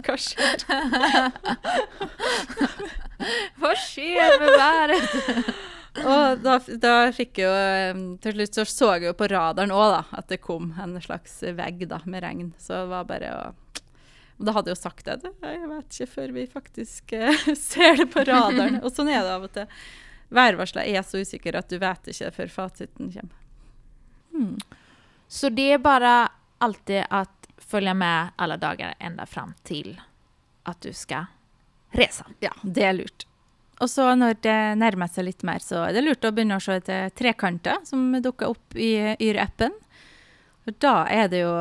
hva 0.07 0.17
skjer. 0.21 0.59
Vad 3.63 3.77
sker 3.79 4.33
med 4.43 4.51
vädret? 4.59 5.11
Og 6.03 6.41
da, 6.43 6.55
da 6.81 6.93
fikk 7.15 7.39
jeg 7.43 7.47
jo 7.47 7.53
Til 8.25 8.33
slutt 8.39 8.57
så 8.57 8.63
så 8.67 8.89
jeg 8.97 9.05
jo 9.11 9.19
på 9.19 9.29
radaren 9.31 9.75
òg, 9.77 9.99
at 10.17 10.27
det 10.33 10.39
kom 10.43 10.71
en 10.81 10.97
slags 11.05 11.35
vegg 11.55 11.85
da, 11.91 11.99
med 12.09 12.25
regn. 12.25 12.49
Så 12.59 12.73
det 12.81 12.89
var 12.95 13.05
bare 13.11 13.29
å 13.37 13.43
og 14.41 14.47
Da 14.49 14.53
hadde 14.57 14.73
jeg 14.73 14.79
jo 14.79 14.83
sagt 14.83 15.05
det. 15.07 15.15
det- 15.23 15.51
Jeg 15.53 15.69
vet 15.71 15.89
ikke 16.01 16.13
før 16.17 16.29
vi 16.35 16.43
faktisk 16.51 17.13
eh, 17.15 17.37
ser 17.69 17.93
det 18.01 18.09
på 18.11 18.25
radaren. 18.27 18.81
Og 18.83 18.91
sånn 18.91 19.11
er 19.13 19.21
det 19.23 19.31
av 19.37 19.45
og 19.47 19.53
til. 19.55 19.67
Værvarsler 20.33 20.89
er 20.89 21.05
så 21.07 21.23
usikre 21.23 21.59
at 21.61 21.69
du 21.69 21.79
vet 21.83 22.09
ikke 22.13 22.31
før 22.37 22.53
fasiten 22.53 23.13
kommer. 23.13 23.39
Hmm. 24.33 24.57
Så 25.29 25.49
det 25.49 25.73
är 25.73 25.79
bara 25.79 26.31
alltid 26.59 27.05
att 27.11 27.49
följa 27.59 27.95
med 27.95 28.29
alla 28.37 28.57
dagar 28.57 28.95
ända 28.99 29.27
fram 29.27 29.55
till 29.63 30.01
att 30.63 30.81
du 30.81 30.93
ska 30.93 31.27
resa. 31.91 32.27
Ja, 32.41 32.53
det 32.63 32.85
er 32.85 32.93
lurt. 32.93 33.27
Og 33.81 33.91
så 33.91 34.15
når 34.15 34.37
det 34.45 34.59
nærmer 34.79 35.11
seg 35.11 35.27
litt 35.27 35.43
mer, 35.43 35.59
så 35.59 35.83
er 35.89 35.97
det 35.97 36.05
lurt 36.05 36.23
begynne 36.23 36.57
å 36.57 36.63
se 36.63 36.77
etter 36.79 37.11
trekanter 37.19 37.81
som 37.89 38.13
dukker 38.23 38.53
opp 38.53 38.77
i 38.77 39.17
Yr-appen. 39.19 39.75
Da 40.79 41.07
er 41.11 41.27
det 41.33 41.43
jo 41.43 41.55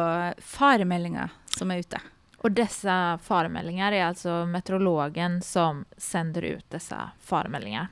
faremeldinger 0.45 1.31
som 1.49 1.71
er 1.71 1.81
ute. 1.81 2.01
Och 2.37 2.51
dessa 2.51 3.19
faremeldingar 3.23 3.91
är 3.91 4.05
alltså 4.05 4.45
meteorologen 4.45 5.41
som 5.41 5.85
sänder 5.97 6.41
ut 6.41 6.69
dessa 6.69 7.11
faremeldingar. 7.21 7.87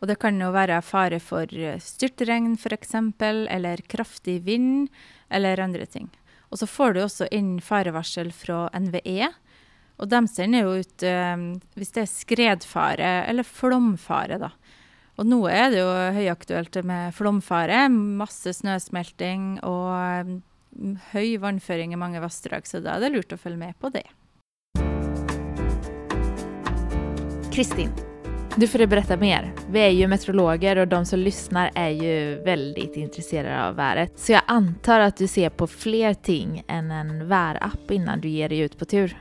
Og 0.00 0.08
det 0.08 0.16
kan 0.20 0.40
jo 0.40 0.48
være 0.54 0.80
fare 0.84 1.20
for 1.20 1.50
eh, 1.52 1.80
styrtregn 1.80 2.54
f.eks., 2.56 2.96
eller 3.20 3.84
kraftig 3.88 4.40
vind, 4.46 4.88
eller 5.28 5.60
andre 5.60 5.86
ting. 5.86 6.08
Og 6.50 6.58
så 6.58 6.66
får 6.66 6.96
du 6.96 7.02
også 7.04 7.28
inn 7.30 7.58
farevarsel 7.62 8.32
fra 8.34 8.64
NVE. 8.74 9.28
Og 10.00 10.08
de 10.08 10.20
sender 10.32 10.64
jo 10.64 10.80
ut 10.80 11.04
eh, 11.04 11.46
hvis 11.76 11.92
det 11.96 12.04
er 12.06 12.14
skredfare 12.14 13.10
eller 13.28 13.46
flomfare, 13.46 14.40
da. 14.40 14.54
Og 15.20 15.26
nå 15.28 15.42
er 15.52 15.66
det 15.68 15.82
jo 15.82 15.90
høyaktuelt 16.16 16.78
med 16.88 17.12
flomfare. 17.12 17.82
Masse 17.92 18.54
snøsmelting 18.56 19.58
og 19.68 19.90
eh, 19.92 20.38
høy 21.12 21.36
vannføring 21.42 21.92
i 21.92 22.00
mange 22.00 22.22
vassdrag, 22.24 22.64
så 22.64 22.80
da 22.80 22.96
er 22.96 23.04
det 23.04 23.12
lurt 23.18 23.36
å 23.36 23.40
følge 23.40 23.60
med 23.60 23.76
på 23.82 23.92
det. 23.92 24.06
Kristin, 27.50 27.92
du 28.60 28.68
får 28.68 28.86
berätta 28.86 29.16
mer. 29.16 29.52
Vi 29.70 29.80
är 29.80 29.88
ju 29.88 30.06
meteorologer 30.06 30.76
och 30.78 30.88
de 30.88 31.04
som 31.06 31.18
lyssnar 31.18 31.70
är 31.74 31.88
ju 31.88 32.42
väldigt 32.44 32.96
intresserade 32.96 33.64
av 33.68 33.74
vädret. 33.76 34.18
Så 34.18 34.32
jag 34.32 34.42
antar 34.46 35.00
att 35.00 35.16
du 35.16 35.26
ser 35.26 35.50
på 35.50 35.66
fler 35.66 36.14
ting 36.14 36.62
än 36.68 36.90
en 36.90 37.28
värapp 37.28 37.90
innan 37.90 38.20
du 38.20 38.28
ger 38.28 38.48
dig 38.48 38.58
ut 38.58 38.78
på 38.78 38.84
tur. 38.84 39.16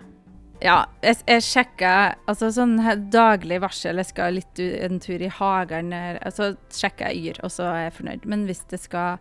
Ja, 0.59 0.85
jag, 1.01 1.15
jag 1.25 1.43
sjekka 1.43 2.15
altså 2.27 2.49
sånn 2.51 2.79
her 2.83 2.95
daglig 2.95 3.61
varsel. 3.61 3.97
Jag 3.97 4.05
ska 4.05 4.29
litt 4.29 4.59
en 4.59 4.99
tur 4.99 5.21
i 5.21 5.27
hagen, 5.27 5.93
eller- 5.93 6.19
altså 6.25 6.55
sjekker 6.81 7.05
jeg 7.07 7.17
Yr, 7.17 7.39
och 7.45 7.51
så 7.51 7.63
är 7.63 7.83
jag 7.83 7.93
fornøyd. 7.93 8.25
Men 8.25 8.45
hvis 8.45 8.65
det 8.69 8.77
ska 8.77 9.17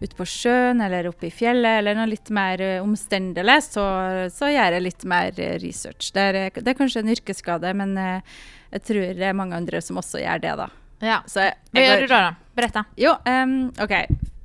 ut 0.00 0.14
på 0.16 0.24
sjøen 0.28 0.80
eller 0.84 1.08
oppe 1.10 1.26
i 1.26 1.32
fjellet, 1.34 1.80
eller 1.80 1.96
noe 1.98 2.06
litt 2.10 2.30
mer 2.34 2.60
eh, 2.62 2.82
omstendelig, 2.84 3.56
så, 3.72 3.84
så 4.30 4.50
gjør 4.52 4.76
jeg 4.76 4.84
litt 4.84 5.04
mer 5.10 5.40
eh, 5.42 5.56
research. 5.62 6.12
Det 6.14 6.26
er, 6.28 6.38
det 6.54 6.70
er 6.74 6.78
kanskje 6.78 7.02
en 7.02 7.10
yrkesskade, 7.14 7.72
men 7.74 7.96
eh, 7.98 8.36
jeg 8.76 8.84
tror 8.90 9.14
det 9.18 9.26
er 9.30 9.38
mange 9.38 9.56
andre 9.58 9.80
som 9.82 9.98
også 9.98 10.20
gjør 10.22 10.44
det, 10.44 10.54
da. 10.60 10.68
Ja. 11.02 11.20
Så 11.30 11.40
jeg, 11.46 11.54
Vad 11.70 11.82
gör 11.84 12.00
du 12.00 12.06
då? 12.06 12.20
då? 12.20 12.34
Berätta. 12.58 12.84
jo, 12.96 13.14
em, 13.24 13.56
OK. 13.82 13.94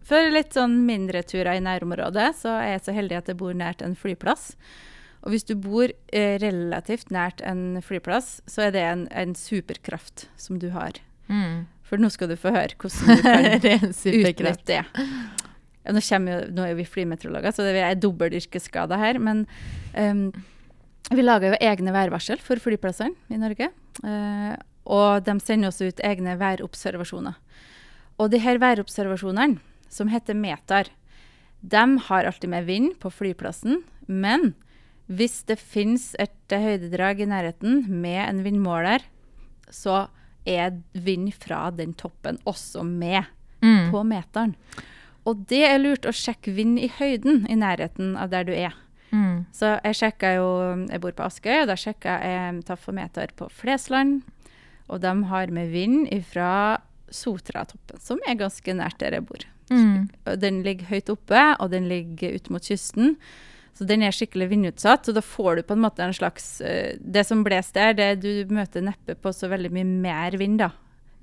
For 0.03 0.29
litt 0.33 0.53
sånn 0.53 0.81
mindre 0.85 1.21
turer 1.23 1.55
i 1.57 1.61
nærområdet, 1.63 2.33
så 2.41 2.57
er 2.59 2.73
jeg 2.75 2.81
så 2.85 2.93
heldig 2.97 3.17
at 3.21 3.29
jeg 3.31 3.37
bor 3.39 3.53
nært 3.57 3.81
en 3.81 3.95
flyplass. 3.95 4.51
Og 5.23 5.31
hvis 5.31 5.45
du 5.47 5.53
bor 5.55 5.87
eh, 6.11 6.33
relativt 6.43 7.09
nært 7.15 7.39
en 7.47 7.79
flyplass, 7.81 8.41
så 8.45 8.65
er 8.67 8.73
det 8.75 8.81
en, 8.83 9.05
en 9.15 9.31
superkraft 9.39 10.27
som 10.35 10.59
du 10.59 10.67
har. 10.75 10.99
Mm. 11.29 11.63
For 11.87 12.01
nå 12.01 12.09
skal 12.11 12.27
du 12.33 12.35
få 12.39 12.51
høre 12.51 12.75
hvordan 12.75 13.15
du 13.15 13.23
kan 13.29 13.47
det 13.63 13.71
är 13.71 13.85
en 13.87 13.93
superkraft. 13.95 14.67
utnytte 14.67 14.83
det. 14.83 15.07
Nå, 15.85 15.99
jo, 15.99 16.37
nå 16.55 16.63
er 16.67 16.75
vi 16.79 16.85
flymeteorologer, 16.87 17.51
så 17.51 17.65
det 17.67 17.81
er 17.83 17.95
dobbel 17.99 18.37
yrkesskade 18.39 18.95
her. 18.97 19.19
Men 19.19 19.45
em, 19.93 20.29
vi 21.11 21.21
lager 21.25 21.51
jo 21.53 21.59
egne 21.59 21.91
værvarsel 21.91 22.39
for 22.39 22.55
flyplassene 22.63 23.15
i 23.29 23.39
Norge. 23.41 23.69
eh, 24.03 24.55
og 24.85 25.23
de 25.23 25.35
sender 25.39 25.69
også 25.71 25.87
ut 25.91 25.99
egne 26.03 26.37
værobservasjoner. 26.39 27.35
Og 28.19 28.31
de 28.31 28.39
her 28.39 28.57
værobservasjonene 28.59 29.59
som 29.89 30.09
heter 30.11 30.33
Metar. 30.35 30.89
De 31.63 31.83
har 32.07 32.25
alltid 32.25 32.49
med 32.49 32.65
vind 32.65 32.95
på 32.99 33.11
flyplassen, 33.11 33.83
men 34.07 34.53
hvis 35.07 35.43
det 35.47 35.59
finnes 35.59 36.15
et 36.19 36.51
høydedrag 36.51 37.21
i 37.23 37.27
nærheten 37.29 37.85
med 37.87 38.19
en 38.29 38.41
vindmåler, 38.43 39.03
så 39.71 40.07
er 40.45 40.75
vind 40.93 41.31
fra 41.39 41.69
den 41.71 41.93
toppen 41.93 42.39
også 42.45 42.83
med 42.83 43.23
Mm. 43.63 43.91
på 43.91 44.01
meteren. 44.03 44.55
Og 45.25 45.45
det 45.47 45.61
er 45.69 45.77
lurt 45.79 46.05
å 46.05 46.11
sjekke 46.11 46.51
vind 46.55 46.79
i 46.79 46.89
høyden 46.99 47.45
i 47.49 47.55
nærheten 47.55 48.15
av 48.19 48.29
der 48.33 48.43
du 48.43 48.51
er. 48.53 48.73
Mm. 49.13 49.45
Så 49.53 49.75
jeg 49.85 49.95
sjekka 49.99 50.31
jo 50.35 50.47
Jeg 50.89 50.99
bor 51.03 51.11
på 51.13 51.23
Askøy, 51.27 51.61
og 51.61 51.67
da 51.69 51.75
sjekka 51.77 52.15
jeg 52.25 52.63
tafometer 52.65 53.31
på 53.37 53.47
Flesland. 53.53 54.23
Og 54.89 54.99
de 55.01 55.13
har 55.29 55.47
med 55.53 55.69
vind 55.71 56.09
fra 56.27 56.79
Sotratoppen, 57.13 57.99
som 58.01 58.19
er 58.27 58.35
ganske 58.39 58.73
nært 58.75 58.97
der 58.99 59.15
jeg 59.19 59.25
bor. 59.29 59.45
Mm. 59.71 60.09
Den 60.41 60.61
ligger 60.65 60.89
høyt 60.89 61.09
oppe, 61.13 61.43
og 61.61 61.69
den 61.71 61.87
ligger 61.87 62.35
ut 62.35 62.49
mot 62.51 62.65
kysten. 62.65 63.15
Så 63.73 63.87
den 63.89 64.03
er 64.05 64.13
skikkelig 64.13 64.49
vindutsatt, 64.51 65.07
og 65.09 65.15
da 65.17 65.21
får 65.25 65.55
du 65.55 65.63
på 65.69 65.73
en 65.77 65.81
måte 65.85 66.03
en 66.05 66.13
slags 66.13 66.59
eh, 66.61 66.93
Det 66.99 67.23
som 67.25 67.41
blåser 67.45 67.93
der, 67.95 68.17
det 68.19 68.21
du 68.21 68.53
møter 68.53 68.83
neppe 68.85 69.15
på 69.17 69.31
så 69.33 69.47
veldig 69.49 69.71
mye 69.73 69.87
mer 69.87 70.37
vind, 70.37 70.59
da. 70.61 70.71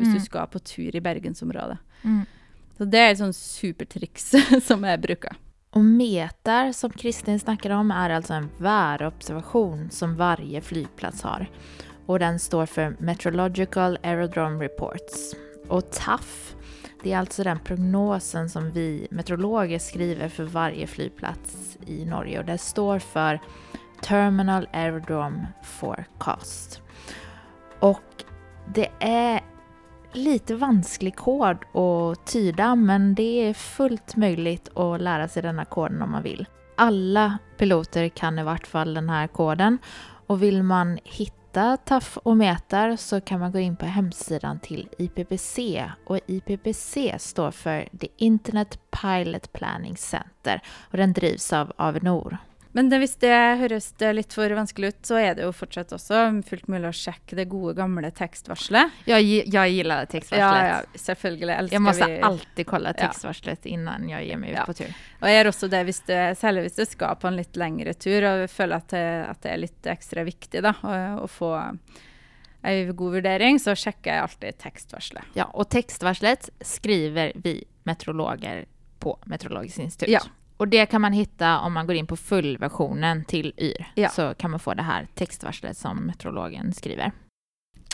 Hvis 0.00 0.08
Mm. 0.08 0.14
du 0.16 0.20
skal 0.24 0.46
på 0.48 0.58
tur 0.64 0.96
i 0.96 1.00
bergensområdet. 1.04 1.76
Mm. 2.02 2.24
Så 2.80 2.84
det 2.84 2.98
är 2.98 3.12
ett 3.12 3.18
sånt 3.18 3.36
supertriks 3.36 4.34
som 4.66 4.84
jag 4.84 5.00
brukar. 5.00 5.36
Och 5.70 5.84
metar 5.84 6.72
som 6.72 6.90
Kristin 6.90 7.40
snackar 7.40 7.70
om 7.70 7.90
är 7.90 8.10
alltså 8.10 8.34
en 8.34 8.50
väderobservation 8.58 9.90
som 9.90 10.16
varje 10.16 10.60
flygplats 10.60 11.22
har. 11.22 11.50
Och 12.06 12.18
den 12.18 12.38
står 12.38 12.66
för 12.66 12.96
Meteorological 12.98 13.98
Aerodrome 14.02 14.64
Reports. 14.64 15.34
Och 15.68 15.90
TAF, 15.90 16.54
det 17.02 17.12
är 17.12 17.18
alltså 17.18 17.44
den 17.44 17.58
prognosen 17.58 18.50
som 18.50 18.70
vi 18.70 19.08
meteorologer 19.10 19.78
skriver 19.78 20.28
för 20.28 20.44
varje 20.44 20.86
flygplats 20.86 21.78
i 21.86 22.04
Norge 22.04 22.38
och 22.38 22.44
det 22.44 22.58
står 22.58 22.98
för 22.98 23.40
Terminal 24.02 24.68
Aerodrome 24.72 25.46
Forecast. 25.62 26.82
Och 27.80 28.24
det 28.74 28.88
är 29.00 29.40
lite 30.12 30.54
vansklig 30.54 31.16
kod 31.16 31.56
att 31.74 32.26
tyda 32.26 32.74
men 32.74 33.14
det 33.14 33.48
är 33.48 33.54
fullt 33.54 34.16
möjligt 34.16 34.76
att 34.76 35.00
lära 35.00 35.28
sig 35.28 35.42
denna 35.42 35.64
koden 35.64 36.02
om 36.02 36.10
man 36.10 36.22
vill. 36.22 36.46
Alla 36.76 37.38
piloter 37.56 38.08
kan 38.08 38.38
i 38.38 38.42
vart 38.42 38.66
fall 38.66 38.94
den 38.94 39.10
här 39.10 39.26
koden 39.26 39.78
och 40.26 40.42
vill 40.42 40.62
man 40.62 40.98
hitta 41.04 41.76
TAF 41.76 42.16
och 42.16 42.36
Metar 42.36 42.96
så 42.96 43.20
kan 43.20 43.40
man 43.40 43.52
gå 43.52 43.58
in 43.58 43.76
på 43.76 43.86
hemsidan 43.86 44.60
till 44.60 44.88
IPPC 44.98 45.84
och 46.06 46.18
IPPC 46.26 47.14
står 47.18 47.50
för 47.50 47.88
The 48.00 48.08
Internet 48.16 48.78
Pilot 48.90 49.52
Planning 49.52 49.96
Center 49.96 50.62
och 50.90 50.96
den 50.96 51.12
drivs 51.12 51.52
av 51.52 51.72
Avinor. 51.76 52.38
Men 52.72 52.86
hvis 52.90 53.16
det 53.18 53.34
høres 53.58 53.88
det 53.98 54.12
litt 54.14 54.32
for 54.32 54.52
vanskelig 54.54 54.88
ut, 54.92 54.98
så 55.08 55.16
er 55.18 55.34
det 55.34 55.42
jo 55.42 55.50
fortsatt 55.52 55.90
også 55.96 56.20
fullt 56.46 56.68
mulig 56.70 56.86
å 56.86 56.94
sjekke 56.94 57.34
det 57.40 57.48
gode, 57.50 57.74
gamle 57.74 58.10
tekstvarselet. 58.14 58.92
Jag, 59.10 59.22
jag 59.26 59.70
gillar 59.74 60.06
textvarslet. 60.06 60.38
Ja, 60.38 60.66
ja, 60.78 60.98
selvfølgelig 61.02 61.56
elsker 61.56 61.74
Jag 61.74 61.82
måste 61.82 62.06
vi 62.12 62.20
alltid 62.20 62.66
kolla 62.66 62.92
Ja. 62.96 63.08
textvarslet 63.08 63.66
innan 63.66 64.08
jag 64.08 64.24
ger 64.24 64.36
mig 64.36 64.50
ut 64.50 64.56
Ja. 64.56 64.64
på 64.66 64.74
tur. 64.74 64.94
Og 65.20 65.28
jeg 65.28 65.36
gjør 65.44 65.48
også 65.50 65.68
det, 65.70 65.84
hvis 65.84 66.00
det, 66.06 66.20
særlig 66.38 66.62
hvis 66.68 66.76
det 66.78 66.88
skal 66.88 67.16
på 67.16 67.28
en 67.28 67.36
litt 67.36 67.56
lengre 67.56 67.94
tur, 67.94 68.22
og 68.22 68.38
jeg 68.44 68.50
føler 68.50 68.76
at 68.76 68.88
det, 68.94 69.04
at 69.30 69.42
det 69.42 69.50
er 69.52 69.56
litt 69.66 69.86
ekstra 69.86 70.24
viktig 70.24 70.62
da, 70.62 70.72
å, 70.82 70.94
å 71.24 71.28
få 71.28 71.52
en 72.62 72.96
god 72.96 73.12
vurdering, 73.18 73.58
så 73.58 73.74
sjekker 73.74 74.12
jeg 74.14 74.22
alltid 74.22 74.58
tekstvarselet. 74.58 75.24
Ja, 75.34 75.44
och 75.44 75.68
textvarslet 75.70 76.50
skriver 76.60 77.32
vi 77.34 77.64
meteorologer 77.82 78.64
på 78.98 79.18
Meteorologiskt 79.26 79.78
institut. 79.78 80.08
Ja. 80.12 80.20
Och 80.60 80.68
det 80.68 80.86
kan 80.86 81.00
man 81.00 81.12
hitta 81.12 81.58
om 81.58 81.72
man 81.72 81.86
går 81.86 81.96
in 81.96 82.06
på 82.06 82.16
fullversionen 82.16 83.24
till 83.24 83.52
YR. 83.56 83.86
Ja. 83.94 84.08
Så 84.08 84.34
kan 84.34 84.50
man 84.50 84.60
få 84.60 84.74
det 84.74 84.82
här 84.82 85.06
textvarslet 85.14 85.76
som 85.76 86.06
meteorologen 86.06 86.72
skriver. 86.72 87.12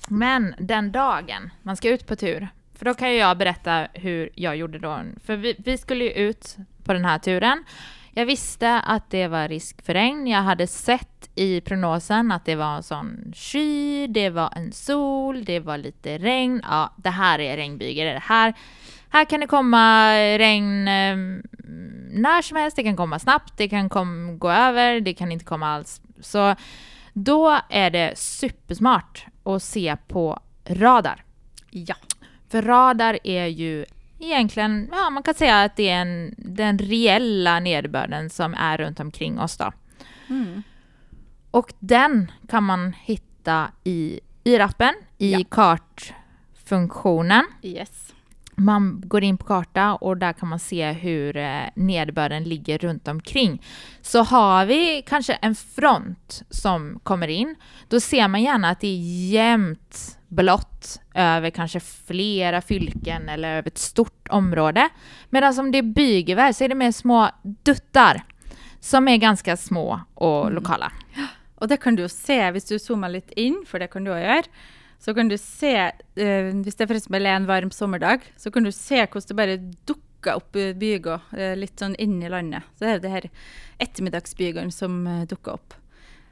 Men 0.09 0.55
den 0.59 0.93
dagen 0.93 1.51
man 1.63 1.77
ska 1.77 1.89
ut 1.89 2.07
på 2.07 2.17
tur, 2.17 2.49
för 2.75 2.85
då 2.85 2.95
kan 2.95 3.15
jag 3.15 3.39
berätta 3.39 3.89
hur 3.93 4.31
jag 4.35 4.57
gjorde 4.57 4.79
då. 4.79 5.01
För 5.25 5.37
vi, 5.37 5.55
vi 5.59 5.79
skulle 5.79 6.05
ju 6.05 6.11
ut 6.11 6.57
på 6.85 6.93
den 6.93 7.05
här 7.05 7.19
turen. 7.19 7.65
Jag 8.11 8.27
visste 8.27 8.81
att 8.81 9.11
det 9.11 9.29
var 9.29 9.49
risk 9.49 9.83
för 9.83 9.95
regn. 9.95 10.27
Jag 10.27 10.43
hade 10.43 10.67
sett 10.67 11.31
i 11.35 11.61
prognosen 11.61 12.33
att 12.33 12.45
det 12.45 12.55
var 12.55 12.77
en 12.77 12.83
sån 12.83 13.33
sky, 13.35 14.07
det 14.07 14.31
var 14.31 14.53
en 14.57 14.73
sol, 14.73 15.45
det 15.45 15.61
var 15.61 15.79
lite 15.79 16.19
regn. 16.19 16.63
Ja, 16.65 16.93
det 16.97 17.11
här 17.11 17.39
är 17.39 17.57
regnbyger. 17.57 18.15
Det 18.15 18.23
här, 18.23 18.55
här 19.11 19.25
kan 19.25 19.41
det 19.41 19.47
komma 19.47 20.13
regn 20.15 20.89
eh, 20.89 21.17
när 22.11 22.43
som 22.43 22.57
helst. 22.57 22.77
Det 22.77 22.83
kan 22.83 22.97
komma 22.97 23.19
snabbt, 23.19 23.53
det 23.57 23.69
kan 23.69 23.89
kom, 23.89 24.39
gå 24.39 24.51
över, 24.51 25.01
det 25.01 25.15
kan 25.15 25.33
inte 25.33 25.45
komma 25.45 25.69
alls. 25.69 26.01
Så 26.21 26.55
då 27.13 27.59
är 27.71 27.91
det 27.91 28.19
supersmart 28.19 29.27
att 29.45 29.63
se 29.63 29.97
på 30.09 30.41
radar. 30.69 31.25
Ja. 31.71 31.95
För 32.49 32.63
radar 32.63 33.19
är 33.25 33.47
ju 33.47 33.85
egentligen, 34.19 34.89
ja 34.93 35.11
man 35.11 35.23
kan 35.23 35.35
säga 35.35 35.63
att 35.63 35.77
det 35.77 35.89
är 35.89 36.01
en, 36.01 36.35
den 36.39 36.79
reella 36.79 37.61
nederbörden 37.61 38.31
som 38.31 38.55
är 38.55 38.79
runt 38.79 39.01
omkring 39.01 39.41
oss 39.41 39.57
då. 39.57 39.73
Mm. 40.29 40.63
Och 41.51 41.73
den 41.79 42.31
kan 42.49 42.65
man 42.65 42.93
hitta 42.93 43.69
i 43.85 44.21
YR-appen, 44.45 44.93
i 45.19 45.33
Ja. 45.33 45.41
kartfunktionen. 45.51 47.45
Yes. 47.63 48.13
Man 48.59 49.03
går 49.05 49.23
in 49.25 49.39
på 49.39 49.45
karta 49.45 49.95
och 49.95 50.17
där 50.17 50.33
kan 50.33 50.49
man 50.49 50.59
se 50.59 50.93
hur 50.93 51.37
eh, 51.37 51.63
nederbörden 51.75 52.45
ligger 52.45 52.79
runt 52.79 53.09
omkring. 53.09 53.63
Så 54.03 54.23
har 54.23 54.67
vi 54.67 55.03
kanske 55.07 55.33
en 55.33 55.55
front 55.55 56.43
som 56.51 57.01
kommer 57.03 57.29
in, 57.29 57.55
då 57.89 58.01
ser 58.01 58.29
man 58.29 58.43
gärna 58.43 58.71
att 58.71 58.81
det 58.81 58.89
är 58.89 59.31
jämnt 59.31 60.19
blått 60.29 61.01
över 61.15 61.51
kanske 61.51 61.81
flera 61.81 62.61
fylken 62.61 63.29
eller 63.29 63.57
över 63.59 63.69
ett 63.69 63.79
stort 63.79 64.29
område. 64.29 64.89
Medan 65.31 65.59
om 65.59 65.73
det 65.73 65.79
är 65.79 65.83
bygeväder 65.83 66.53
så 66.53 66.65
är 66.65 66.69
det 66.69 66.75
mer 66.75 66.93
små 66.93 67.29
duttar 67.43 68.23
som 68.81 69.09
är 69.09 69.17
ganska 69.17 69.57
små 69.57 70.01
och 70.15 70.43
Mm. 70.47 70.55
lokala. 70.55 70.93
Og 71.59 71.69
det 71.69 71.77
kan 71.77 71.97
du 71.97 72.09
se 72.09 72.51
hvis 72.51 72.65
du 72.69 72.79
zoomer 72.79 73.09
litt 73.09 73.31
inn, 73.37 73.65
for 73.67 73.79
det 73.79 73.87
kan 73.89 74.05
du 74.05 74.11
gjøre. 74.11 74.43
Så 75.03 75.15
kan 75.15 75.31
du 75.31 75.37
se, 75.39 75.75
eh, 75.93 76.51
hvis 76.65 76.79
det 76.79 76.89
f.eks. 76.89 77.09
er 77.13 77.31
en 77.35 77.49
varm 77.49 77.73
sommerdag, 77.75 78.27
så 78.37 78.51
kan 78.51 78.67
du 78.67 78.73
se 78.75 79.03
hvordan 79.05 79.29
det 79.29 79.39
bare 79.39 79.59
dukker 79.89 80.41
opp 80.41 80.57
eh, 80.57 80.75
byger 80.77 81.27
eh, 81.37 81.55
litt 81.59 81.79
sånn 81.79 81.97
inn 82.03 82.19
i 82.23 82.31
landet. 82.33 82.67
Så 82.75 82.85
det 82.85 82.89
er 82.89 82.97
jo 82.97 83.05
det 83.05 83.17
her 83.17 83.29
ettermiddagsbygene 83.87 84.75
som 84.75 85.03
eh, 85.07 85.27
dukker 85.31 85.59
opp. 85.59 85.77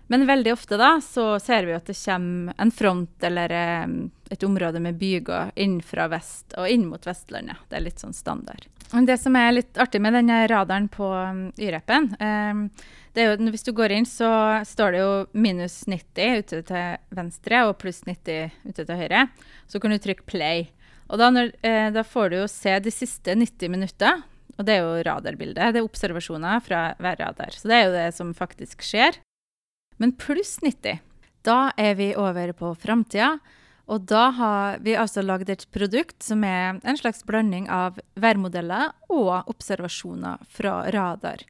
Men 0.06 0.26
veldig 0.28 0.52
ofte 0.52 0.76
da 0.76 0.98
så 1.00 1.38
ser 1.40 1.64
vi 1.68 1.76
at 1.76 1.88
det 1.88 1.96
kommer 1.96 2.54
en 2.60 2.72
front 2.74 3.24
eller 3.24 3.54
eh, 3.56 3.86
et 4.30 4.44
område 4.44 4.80
med 4.80 4.98
byger 5.00 5.52
in 5.56 5.80
från 5.82 6.10
vest 6.12 6.56
og 6.60 6.68
inn 6.68 6.86
mot 6.90 7.06
Vestlandet. 7.06 7.62
Det 7.68 7.78
er 7.78 7.86
litt 7.86 8.02
sånn 8.02 8.16
standard. 8.16 8.68
Men 8.92 9.08
det 9.08 9.16
som 9.18 9.36
er 9.36 9.56
litt 9.56 9.78
artig 9.80 10.02
med 10.02 10.14
denne 10.14 10.44
radaren 10.50 10.90
på 10.92 11.08
Y-repen, 11.56 12.12
eh, 12.20 12.28
ehm, 12.28 12.68
det 13.14 13.22
er 13.22 13.32
jo, 13.32 13.48
hvis 13.54 13.66
du 13.66 13.72
går 13.72 13.94
inn, 13.94 14.06
så 14.06 14.28
står 14.66 14.92
det 14.92 15.00
jo 15.00 15.10
minus 15.38 15.84
90 15.86 16.40
ute 16.42 16.62
til 16.66 17.14
venstre 17.14 17.60
og 17.68 17.76
pluss 17.78 18.02
90 18.06 18.50
ute 18.66 18.84
til 18.84 18.98
høyre. 18.98 19.28
Så 19.70 19.80
kan 19.80 19.94
du 19.94 19.98
trykke 20.02 20.26
play. 20.26 20.68
Og 21.08 21.20
da, 21.20 21.30
når, 21.30 21.52
eh, 21.62 21.90
da 21.94 22.02
får 22.02 22.30
du 22.30 22.36
jo 22.40 22.48
se 22.50 22.74
de 22.80 22.90
siste 22.90 23.34
90 23.36 23.70
minuterna 23.70 24.24
Og 24.56 24.66
det 24.66 24.76
er 24.76 24.84
jo 24.84 25.02
radarbildet. 25.02 25.72
Det 25.74 25.80
er 25.80 25.86
observasjoner 25.86 26.60
fra 26.62 26.94
hver 27.02 27.16
radar. 27.18 27.50
Så 27.50 27.66
det 27.66 27.74
er 27.74 27.88
jo 27.88 27.94
det 27.96 28.14
som 28.14 28.28
faktisk 28.38 28.84
skjer. 28.86 29.18
Men 29.96 30.14
pluss 30.18 30.58
90, 30.62 30.98
da 31.44 31.58
er 31.76 31.94
vi 31.94 32.14
over 32.16 32.52
på 32.56 32.72
framtida. 32.74 33.38
Og 33.84 34.06
da 34.08 34.30
har 34.32 34.78
vi 34.80 34.94
altså 34.96 35.20
lagd 35.22 35.50
et 35.52 35.66
produkt 35.74 36.24
som 36.24 36.44
er 36.48 36.80
en 36.80 36.96
slags 36.96 37.20
blanding 37.28 37.68
av 37.68 37.98
værmodeller 38.16 38.94
og 39.12 39.50
observasjoner 39.52 40.40
fra 40.48 40.78
radar. 40.94 41.44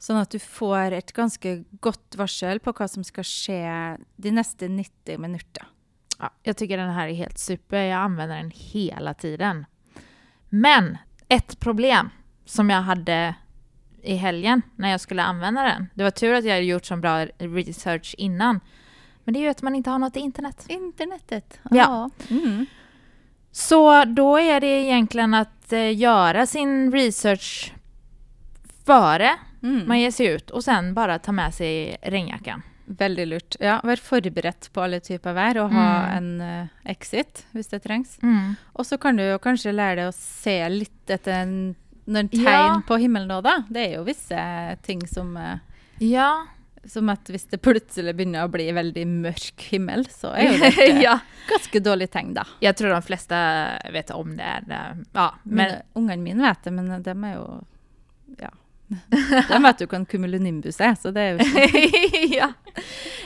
Sånn 0.00 0.20
at 0.20 0.30
du 0.32 0.38
får 0.40 0.94
et 0.96 1.10
ganske 1.12 1.56
godt 1.82 2.16
varsel 2.16 2.62
på 2.62 2.72
hva 2.72 2.86
som 2.88 3.04
skal 3.04 3.26
skje 3.26 3.64
de 4.16 4.32
neste 4.32 4.70
90 4.70 5.18
minutter. 5.20 5.66
Ja, 6.20 6.30
jag 6.42 6.56
tycker 6.56 6.76
den 6.76 6.94
här 6.94 7.08
är 7.08 7.14
helt 7.14 7.38
super. 7.38 7.82
Jag 7.82 7.98
använder 7.98 8.36
den 8.36 8.52
hela 8.54 9.14
tiden. 9.14 9.66
Men 10.48 10.98
ett 11.28 11.60
problem 11.60 12.10
som 12.44 12.70
jag 12.70 12.82
hade 12.82 13.34
i 14.02 14.14
helgen 14.16 14.62
när 14.76 14.90
jag 14.90 15.00
skulle 15.00 15.22
använda 15.22 15.62
den. 15.62 15.86
Det 15.94 16.02
var 16.02 16.10
tur 16.10 16.34
att 16.34 16.44
jag 16.44 16.52
hade 16.54 16.64
gjort 16.66 16.84
så 16.84 16.96
bra 16.96 17.24
research 17.38 18.14
innan. 18.18 18.60
Men 19.24 19.34
det 19.34 19.40
är 19.40 19.42
ju 19.42 19.48
att 19.48 19.62
man 19.62 19.74
inte 19.74 19.90
har 19.90 19.98
något 19.98 20.16
internet. 20.16 20.64
Internettet. 20.68 21.60
Ja. 21.70 22.10
Mm. 22.30 22.66
Så 23.52 24.04
då 24.04 24.36
är 24.40 24.60
det 24.60 24.66
egentligen 24.66 25.34
att 25.34 25.72
eh, 25.72 25.96
göra 25.98 26.46
sin 26.46 26.92
research 26.92 27.72
före 28.86 29.30
Mm. 29.62 29.88
man 29.88 30.00
ger 30.00 30.10
sig 30.10 30.26
ut 30.26 30.50
och 30.50 30.64
sen 30.64 30.94
bara 30.94 31.18
ta 31.18 31.32
med 31.32 31.54
sig 31.54 31.96
regnjackan. 32.02 32.62
Veldig 32.86 33.26
lurt. 33.26 33.56
Ja, 33.60 33.80
Vær 33.84 33.96
forberedt 33.96 34.70
på 34.72 34.80
alle 34.82 35.00
typer 35.00 35.32
vær 35.36 35.58
og 35.60 35.70
ha 35.72 36.06
Mm. 36.06 36.16
en 36.16 36.40
eh, 36.40 36.66
exit 36.84 37.46
hvis 37.52 37.68
det 37.68 37.82
trengs. 37.82 38.18
Mm. 38.22 38.54
Og 38.72 38.86
så 38.86 38.96
kan 38.98 39.16
du 39.16 39.38
kanskje 39.38 39.72
lære 39.72 39.96
deg 39.96 40.08
å 40.08 40.12
se 40.16 40.68
litt 40.68 41.10
etter 41.10 41.32
en 41.42 41.74
noen 42.10 42.28
tegn 42.28 42.44
Ja. 42.44 42.80
på 42.86 42.96
himmelen 43.00 43.30
òg, 43.30 43.42
da. 43.46 43.56
Det 43.68 43.86
er 43.86 43.94
jo 43.98 44.04
visse 44.08 44.40
ting 44.86 45.06
som 45.08 45.36
eh, 45.36 45.58
Ja. 45.98 46.46
Som 46.88 47.10
at 47.12 47.28
hvis 47.28 47.44
det 47.50 47.58
plutselig 47.60 48.14
begynner 48.16 48.46
å 48.46 48.48
bli 48.48 48.70
veldig 48.72 49.02
mørk 49.06 49.66
himmel, 49.68 50.06
så 50.08 50.30
er 50.32 50.46
jo 50.48 50.58
det 50.62 50.70
et 50.86 51.02
ja. 51.02 51.18
ganske 51.50 51.80
dårlig 51.84 52.06
tegn, 52.10 52.30
da. 52.38 52.46
Jag 52.64 52.76
tror 52.76 52.94
de 52.94 53.02
flesta 53.04 53.40
vet 53.92 54.10
om 54.16 54.36
det. 54.36 54.54
det- 54.66 55.04
Ja, 55.12 55.34
Men, 55.42 55.56
men 55.56 55.70
eh, 55.74 55.82
ungene 55.94 56.22
mine 56.22 56.42
vet 56.48 56.62
det, 56.64 56.70
men 56.72 57.02
de 57.02 57.10
er 57.24 57.34
jo 57.36 57.64
Ja. 58.40 58.50
De 59.48 59.58
vet 59.62 59.80
jo 59.80 59.86
hva 59.86 59.96
en 60.00 60.06
cumulonimbus 60.06 60.80
er, 60.80 60.96
så 60.98 61.12
det 61.14 61.20
er 61.20 61.36
jo 61.36 61.44
ikke 61.44 62.22
ja. 62.34 62.48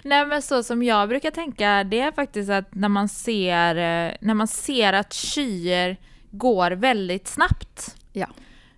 Nej 0.04 0.26
men 0.26 0.42
så 0.42 0.62
som 0.62 0.82
jag 0.82 1.08
brukar 1.08 1.30
tänka 1.30 1.84
det 1.84 2.00
är 2.00 2.12
faktiskt 2.12 2.50
att 2.50 2.74
när 2.74 2.88
man 2.88 3.08
ser, 3.08 3.76
eh, 3.76 4.12
när 4.20 4.34
man 4.34 4.48
ser 4.48 4.92
att 4.92 5.14
skyer 5.14 5.96
går 6.30 6.70
väldigt 6.70 7.28
snabbt. 7.28 7.96
Ja. 8.12 8.26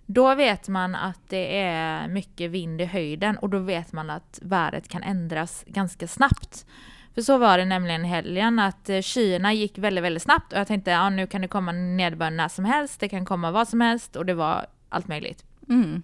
Då 0.09 0.35
vet 0.35 0.67
man 0.67 0.95
att 0.95 1.19
det 1.29 1.61
är 1.61 2.07
mycket 2.07 2.51
vind 2.51 2.81
i 2.81 2.85
höjden 2.85 3.37
och 3.37 3.49
då 3.49 3.59
vet 3.59 3.93
man 3.93 4.09
att 4.09 4.39
vädret 4.41 4.87
kan 4.87 5.03
ändras 5.03 5.63
ganska 5.67 6.07
snabbt. 6.07 6.65
För 7.15 7.21
så 7.21 7.37
var 7.37 7.57
det 7.57 7.65
nämligen 7.65 8.05
i 8.05 8.07
helgen 8.07 8.59
att 8.59 8.89
eh, 8.89 9.01
skyarna 9.01 9.53
gick 9.53 9.77
väldigt, 9.77 10.03
väldigt 10.03 10.23
snabbt 10.23 10.53
och 10.53 10.59
jag 10.59 10.67
tänkte 10.67 10.91
ja 10.91 11.09
nu 11.09 11.27
kan 11.27 11.41
det 11.41 11.47
komma 11.47 11.71
nederbörd 11.71 12.33
när 12.33 12.47
som 12.47 12.65
helst, 12.65 12.99
det 12.99 13.09
kan 13.09 13.25
komma 13.25 13.51
vad 13.51 13.67
som 13.67 13.81
helst 13.81 14.15
och 14.15 14.25
det 14.25 14.33
var 14.33 14.65
allt 14.89 15.07
möjligt. 15.07 15.45
mm. 15.69 16.03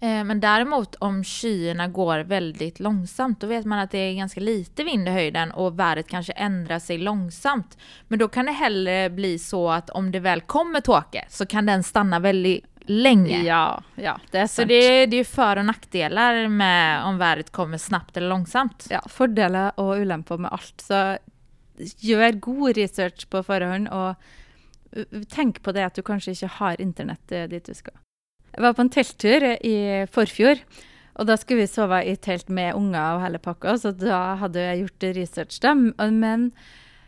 Eh, 0.00 0.24
Men 0.24 0.40
däremot 0.40 0.94
om 0.94 1.24
skyarna 1.24 1.88
går 1.88 2.18
väldigt 2.18 2.80
långsamt, 2.80 3.40
då 3.40 3.46
vet 3.46 3.64
man 3.64 3.78
att 3.78 3.90
det 3.90 3.98
är 3.98 4.14
ganska 4.14 4.40
lite 4.40 4.84
vind 4.84 5.08
i 5.08 5.10
höjden 5.10 5.50
och 5.50 5.78
vädret 5.78 6.08
kanske 6.08 6.32
ändrar 6.32 6.78
sig 6.78 6.98
långsamt. 6.98 7.78
Men 8.08 8.18
då 8.18 8.28
kan 8.28 8.46
det 8.46 8.52
hellre 8.52 9.10
bli 9.10 9.38
så 9.38 9.70
att 9.70 9.90
om 9.90 10.12
det 10.12 10.20
väl 10.20 10.40
kommer 10.40 10.80
tåke 10.80 11.24
så 11.28 11.46
kan 11.46 11.66
den 11.66 11.82
stanna 11.82 12.18
väldigt 12.18 12.73
länge. 12.86 13.42
Ja, 13.42 13.82
ja, 13.94 14.20
det 14.30 14.48
Så 14.48 14.54
sant. 14.54 14.68
det, 14.68 15.06
det 15.06 15.16
är 15.16 15.18
ju 15.18 15.24
för 15.24 15.56
och 15.56 15.64
nackdelar 15.64 16.48
med 16.48 17.04
om 17.04 17.18
vädret 17.18 17.50
kommer 17.50 17.78
snabbt 17.78 18.16
eller 18.16 18.28
långsamt. 18.28 18.86
ja, 18.90 19.00
fordeler 19.08 19.72
og 19.76 19.98
ulemper 19.98 20.36
med 20.36 20.52
alt. 20.52 20.80
Så 20.80 21.18
gjør 21.78 22.40
god 22.40 22.76
research 22.76 23.26
på 23.30 23.42
forhånd, 23.42 23.88
og 23.88 24.14
uh, 24.96 25.22
tenk 25.30 25.62
på 25.62 25.72
det 25.74 25.84
at 25.88 25.96
du 25.96 26.02
kanskje 26.06 26.36
ikke 26.36 26.52
har 26.60 26.80
internett 26.80 27.32
eh, 27.32 27.48
dit 27.50 27.66
du 27.66 27.74
skal. 27.74 27.96
Jeg 28.54 28.62
var 28.62 28.76
på 28.76 28.84
en 28.84 28.92
telttur 28.94 29.46
i 29.66 29.76
forfjor, 30.14 30.60
og 31.18 31.26
da 31.26 31.36
skulle 31.38 31.64
vi 31.64 31.70
sove 31.70 31.98
i 32.06 32.14
telt 32.16 32.48
med 32.48 32.74
unger 32.78 33.16
og 33.16 33.24
hele 33.24 33.40
pakka, 33.42 33.74
så 33.78 33.90
da 33.90 34.36
hadde 34.38 34.62
jeg 34.62 34.84
gjort 34.84 35.08
research 35.16 35.60
da. 35.62 35.74
Men 35.74 36.52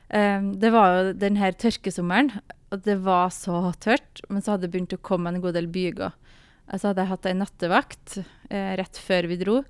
eh, 0.09 0.43
det 0.43 0.73
var 0.75 0.97
jo 0.97 1.13
den 1.15 1.39
her 1.39 1.55
tørkesommeren, 1.55 2.33
og 2.73 2.83
det 2.83 2.97
var 3.05 3.31
så 3.35 3.61
tørt, 3.81 4.21
men 4.29 4.43
så 4.43 4.55
hadde 4.55 4.67
det 4.67 4.73
begynt 4.75 4.95
å 4.97 5.03
komme 5.07 5.31
en 5.31 5.41
god 5.45 5.55
del 5.55 5.69
byger. 5.71 6.13
Så 6.75 6.89
hadde 6.91 7.05
jeg 7.05 7.13
hatt 7.13 7.27
ei 7.31 7.35
nattevakt 7.39 8.17
eh, 8.51 8.73
rett 8.81 8.99
før 8.99 9.29
vi 9.31 9.37
dro. 9.39 9.61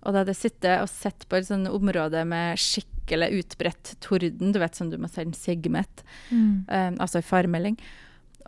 Og 0.00 0.14
da 0.14 0.22
hadde 0.22 0.32
jeg 0.32 0.40
sittet 0.50 0.80
og 0.80 0.88
sett 0.88 1.26
på 1.28 1.36
et 1.36 1.44
sånt 1.50 1.68
område 1.68 2.22
med 2.24 2.56
skikkelig 2.56 3.28
utbredt 3.42 3.90
torden, 4.00 4.54
du 4.54 4.58
vet 4.62 4.78
som 4.78 4.88
du 4.88 4.96
må 4.96 5.10
sende 5.12 5.36
segmet, 5.36 6.04
Mm. 6.32 6.64
eh, 6.68 6.92
altså 6.96 7.20
en 7.20 7.28
faremelding. 7.28 7.76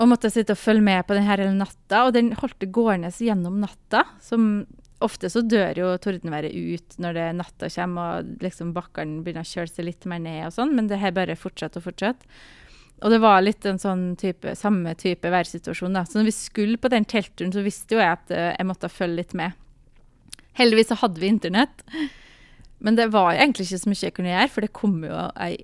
Og 0.00 0.08
måtte 0.08 0.30
sitte 0.32 0.54
og 0.56 0.62
følge 0.62 0.80
med 0.86 1.04
på 1.06 1.12
den 1.18 1.26
her 1.28 1.36
hele 1.42 1.52
natta, 1.52 2.06
og 2.06 2.14
den 2.16 2.32
holdt 2.40 2.58
det 2.64 2.72
gående 2.72 3.10
gjennom 3.12 3.60
natta. 3.60 4.06
Som 4.24 4.64
ofte 5.04 5.28
så 5.28 5.42
dør 5.44 5.76
jo 5.76 5.90
tordenværet 6.00 6.54
ut 6.54 6.96
når 7.02 7.12
det 7.18 7.28
natta 7.36 7.68
kommer 7.74 8.22
og 8.22 8.38
liksom 8.40 8.72
bakkene 8.72 9.20
begynner 9.22 9.44
å 9.44 9.52
kjøle 9.52 9.68
seg 9.68 9.84
litt 9.84 10.06
mer 10.08 10.22
ned 10.24 10.46
og 10.46 10.52
sånn, 10.56 10.72
men 10.78 10.88
det 10.88 11.00
her 11.02 11.12
bare 11.12 11.36
fortsatte 11.36 11.82
og 11.82 11.90
fortsatte. 11.90 12.24
Og 13.02 13.10
det 13.10 13.18
var 13.22 13.42
litt 13.42 13.66
en 13.66 13.80
sånn 13.82 14.12
type, 14.20 14.54
samme 14.58 14.94
type 14.98 15.30
værsituasjon. 15.32 15.96
da. 15.96 16.04
Så 16.06 16.20
når 16.20 16.30
vi 16.30 16.36
skulle 16.36 16.80
på 16.80 16.90
den 16.92 17.06
teltturen, 17.08 17.52
så 17.54 17.64
visste 17.64 17.96
jo 17.96 18.02
jeg 18.02 18.14
at 18.14 18.30
eh, 18.30 18.52
jeg 18.54 18.68
måtte 18.68 18.90
følge 18.92 19.20
litt 19.22 19.34
med. 19.38 19.58
Heldigvis 20.58 20.92
så 20.92 21.00
hadde 21.02 21.22
vi 21.22 21.32
internett. 21.32 21.82
Men 22.82 22.98
det 22.98 23.10
var 23.14 23.34
egentlig 23.34 23.68
ikke 23.68 23.82
så 23.82 23.90
mye 23.90 24.04
jeg 24.06 24.16
kunne 24.16 24.32
gjøre, 24.32 24.52
for 24.52 24.66
det 24.66 24.74
kom 24.76 24.96
jo 25.06 25.18
ei 25.40 25.54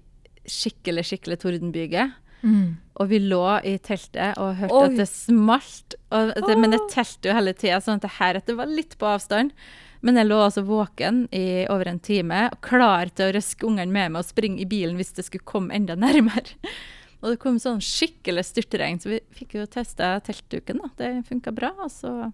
skikkelig, 0.49 1.05
skikkelig 1.11 1.39
tordenbyge. 1.43 2.07
Mm. 2.47 2.79
Og 3.03 3.11
vi 3.11 3.19
lå 3.21 3.43
i 3.67 3.75
teltet 3.83 4.39
og 4.39 4.55
hørte 4.61 4.79
Oi. 4.79 4.85
at 4.87 4.97
det 5.01 5.09
smalt. 5.11 5.97
Det, 6.09 6.55
Men 6.57 6.79
Åh. 6.79 6.87
telte 6.91 7.31
jo 7.31 7.35
hele 7.37 7.55
tida, 7.55 7.81
sånn 7.83 7.99
at 7.99 8.07
det 8.07 8.17
her 8.19 8.39
at 8.39 8.47
det 8.47 8.57
var 8.59 8.71
litt 8.71 8.97
på 8.99 9.11
avstand. 9.11 9.53
Men 10.01 10.19
jeg 10.19 10.29
lå 10.29 10.39
altså 10.39 10.63
våken 10.63 11.25
i 11.35 11.67
over 11.67 11.91
en 11.91 11.99
time, 11.99 12.47
og 12.53 12.61
klar 12.63 13.11
til 13.11 13.29
å 13.29 13.35
røske 13.35 13.67
ungene 13.67 13.91
med 13.91 14.15
meg 14.15 14.23
og 14.23 14.29
springe 14.29 14.63
i 14.63 14.69
bilen 14.71 14.99
hvis 14.99 15.17
det 15.17 15.27
skulle 15.27 15.47
komme 15.49 15.75
enda 15.75 15.99
nærmere. 15.99 16.55
Og 17.21 17.33
det 17.33 17.41
kom 17.43 17.59
sånn 17.59 17.81
skikkelig 17.83 18.45
styrtregn, 18.47 19.01
så 19.03 19.11
vi 19.11 19.21
fikk 19.35 19.57
jo 19.59 19.67
testa 19.67 20.21
teltduken. 20.23 20.79
da. 20.85 20.91
Det 20.97 21.29
funka 21.29 21.53
bra. 21.53 21.73
Og 21.83 21.91
så 21.91 22.33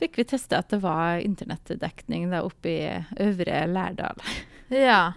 fikk 0.00 0.18
vi 0.20 0.24
testa 0.34 0.60
at 0.60 0.68
det 0.74 0.82
var 0.84 1.22
internettdekning 1.24 2.30
da 2.32 2.42
oppe 2.44 2.68
i 2.68 3.04
Øvre 3.20 3.66
Lærdal. 3.66 4.20
Ja. 4.68 5.12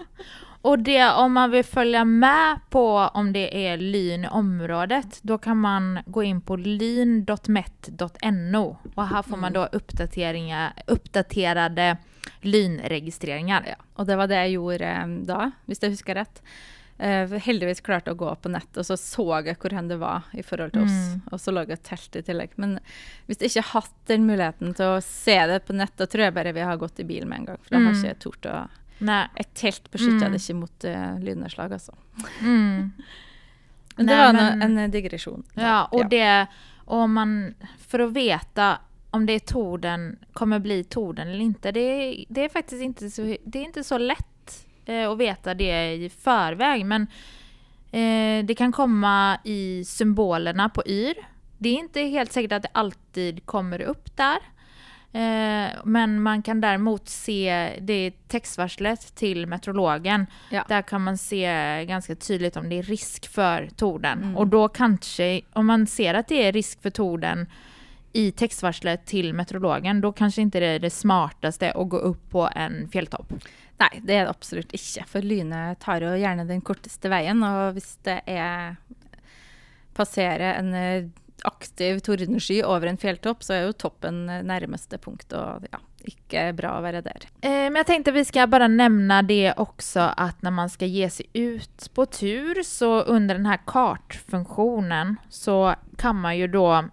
Och 0.61 0.79
det, 0.79 1.11
om 1.11 1.33
man 1.33 1.51
vill 1.51 1.63
följa 1.63 2.05
med 2.05 2.59
på 2.69 2.97
om 3.13 3.33
det 3.33 3.67
är 3.67 3.77
lyn 3.77 4.25
i 4.25 4.27
området, 4.27 5.19
då 5.21 5.37
kan 5.37 5.57
man 5.57 5.99
gå 6.05 6.23
in 6.23 6.41
på 6.41 6.55
lyn.met.no 6.55 7.97
och 8.95 9.07
här 9.07 9.21
får 9.21 9.37
man 9.37 9.53
då 9.53 9.65
uppdateringar, 9.65 10.73
uppdaterade 10.87 11.97
lynregistreringar. 12.41 13.63
Ja, 13.67 13.75
og 13.95 14.07
det 14.07 14.15
var 14.15 14.27
det 14.27 14.35
jeg 14.35 14.51
gjorde 14.57 14.89
eh, 14.91 15.07
da, 15.27 15.51
hvis 15.65 15.81
jeg 15.83 15.95
husker 15.95 16.15
rett. 16.19 16.41
Eh, 16.99 17.29
heldigvis 17.29 17.81
klarte 17.85 18.11
å 18.11 18.15
gå 18.17 18.35
på 18.41 18.49
nett, 18.49 18.77
og 18.77 18.85
så 18.85 18.95
så 18.97 19.43
jeg 19.45 19.57
hvor 19.61 19.69
hen 19.75 19.87
det 19.87 19.99
var 20.01 20.23
i 20.33 20.41
forhold 20.41 20.73
til 20.73 20.81
oss. 20.87 20.95
Mm. 21.13 21.21
Og 21.31 21.39
så 21.39 21.51
lå 21.53 21.61
et 21.69 21.83
telt 21.83 22.15
i 22.15 22.21
tillegg. 22.25 22.49
Men 22.57 22.79
hvis 23.27 23.37
jeg 23.43 23.49
ikke 23.51 23.61
har 23.67 23.81
hatt 23.81 23.93
den 24.09 24.25
muligheten 24.25 24.73
til 24.73 24.85
å 24.95 25.01
se 25.05 25.35
det 25.47 25.59
på 25.67 25.75
nett, 25.77 25.93
da 25.97 26.05
tror 26.09 26.23
jeg 26.25 26.33
bare 26.33 26.53
vi 26.57 26.65
har 26.65 26.77
gått 26.81 26.99
i 26.99 27.03
bil 27.03 27.27
med 27.29 27.39
en 27.39 27.45
gang. 27.45 27.57
For 27.61 27.69
da 27.75 27.77
har 27.77 27.91
Mm. 27.91 27.97
ikke 27.99 28.07
jeg 28.13 28.19
tort 28.19 28.45
å 28.45 28.67
Nej. 28.99 29.27
Et 29.35 29.53
telt 29.53 29.91
beskytter 29.91 30.25
Mm. 30.25 30.31
det 30.31 30.41
ikke 30.41 30.55
mot 30.55 30.83
uh, 30.85 31.19
lynnedslag, 31.21 31.71
altså. 31.71 31.93
Mm. 32.41 32.91
Men 33.97 34.05
det 34.07 34.15
var 34.17 34.33
men- 34.33 34.61
en, 34.61 34.77
en 34.77 34.91
digresjon. 34.91 35.43
Ja, 35.53 35.85
och 35.91 36.09
det, 36.09 36.47
och 36.85 36.97
om 36.97 37.13
man, 37.13 37.53
för 37.77 37.99
att 37.99 38.13
veta 38.13 38.77
om 39.11 39.25
det 39.25 39.33
är 39.33 39.39
torden, 39.39 40.17
kommer 40.33 40.59
bli 40.59 40.83
torden 40.83 41.27
eller 41.27 41.39
inte, 41.45 41.71
det, 41.71 41.79
är- 41.79 42.25
det 42.29 42.41
är 42.45 42.49
faktiskt 42.49 42.81
inte 42.81 43.09
så, 43.09 43.35
det 43.45 43.59
är 43.59 43.63
inte 43.63 43.83
så 43.83 43.97
lätt 43.97 44.36
eh, 44.87 45.09
att 45.09 45.17
veta 45.17 45.53
det 45.53 45.93
i 45.93 46.09
förväg, 46.09 46.85
men 46.85 47.01
eh, 47.91 48.45
det 48.45 48.55
kan 48.57 48.71
komma 48.71 49.39
i 49.43 49.83
symbolerna 49.85 50.69
på 50.69 50.83
yr. 50.85 51.15
Det 51.57 51.69
är 51.69 51.73
inte 51.73 52.01
helt 52.01 52.31
säkert 52.31 52.51
att 52.51 52.63
det 52.63 52.69
alltid 52.71 53.45
kommer 53.45 53.81
upp 53.81 54.17
där. 54.17 54.37
Eh, 55.11 55.71
men 55.83 56.21
man 56.21 56.41
kan 56.41 56.61
däremot 56.61 57.09
se 57.09 57.71
det 57.81 58.11
textvarslet 58.27 59.15
till 59.15 59.47
meteorologen. 59.47 60.25
Ja. 60.49 60.65
Där 60.67 60.81
kan 60.81 61.03
man 61.03 61.17
se 61.17 61.85
ganska 61.85 62.15
tydligt 62.15 62.57
om 62.57 62.69
det 62.69 62.77
är 62.79 62.83
risk 62.83 63.27
för 63.27 63.69
torden. 63.75 64.23
Mm. 64.23 64.37
Och 64.37 64.47
då 64.47 64.67
kanske, 64.67 65.41
om 65.53 65.65
man 65.65 65.87
ser 65.87 66.13
att 66.13 66.27
det 66.27 66.47
är 66.47 66.51
risk 66.51 66.81
för 66.81 66.89
torden 66.89 67.47
i 68.13 68.31
textvarslet 68.31 69.05
till 69.05 69.33
meteorologen, 69.33 70.01
då 70.01 70.11
kanske 70.11 70.41
inte 70.41 70.59
det 70.59 70.65
är 70.65 70.79
det 70.79 70.89
smartaste 70.89 71.71
att 71.71 71.89
gå 71.89 71.97
upp 71.97 72.29
på 72.29 72.49
en 72.55 72.89
fjälltopp. 72.89 73.33
Nei, 73.77 73.99
det 74.01 74.15
er 74.15 74.25
det 74.25 74.33
absolutt 74.33 74.73
ikke. 74.73 75.05
For 75.09 75.25
lynet 75.25 75.79
tar 75.83 76.01
jo 76.01 76.15
gjerne 76.17 76.47
den 76.49 76.63
korteste 76.65 77.11
veien. 77.13 77.43
Og 77.45 77.77
hvis 77.77 77.93
det 78.07 78.21
er 78.25 78.77
passerer 79.97 80.59
en 80.59 80.73
eh, 80.77 81.09
aktiv 81.45 81.99
tordensky 81.99 82.61
over 82.63 82.87
en 82.87 82.97
fjelltopp, 82.97 83.43
så 83.43 83.53
er 83.53 83.67
jo 83.67 83.77
toppen 83.77 84.25
eh, 84.29 84.43
nærmeste 84.45 84.99
punkt. 85.01 85.33
Og 85.33 85.65
ja, 85.71 85.81
ikke 86.07 86.51
bra 86.57 86.77
å 86.77 86.83
være 86.85 87.03
der. 87.05 87.27
Eh, 87.41 87.67
men 87.69 87.81
jag 87.81 87.87
tänkte 87.89 88.11
vi 88.11 88.25
ska 88.25 88.47
bara 88.47 88.67
nämna 88.67 89.21
det 89.21 89.53
också 89.57 89.99
att 89.99 90.41
när 90.41 90.51
man 90.51 90.69
ska 90.69 90.85
ge 90.85 91.09
sig 91.09 91.25
ut 91.33 91.93
på 91.93 92.05
tur 92.05 92.63
så 92.63 93.01
under 93.01 93.35
den 93.35 93.45
här 93.45 93.59
kartfunktionen 93.65 95.15
så 95.29 95.75
kan 95.97 96.15
man 96.15 96.37
ju 96.37 96.47
då 96.47 96.89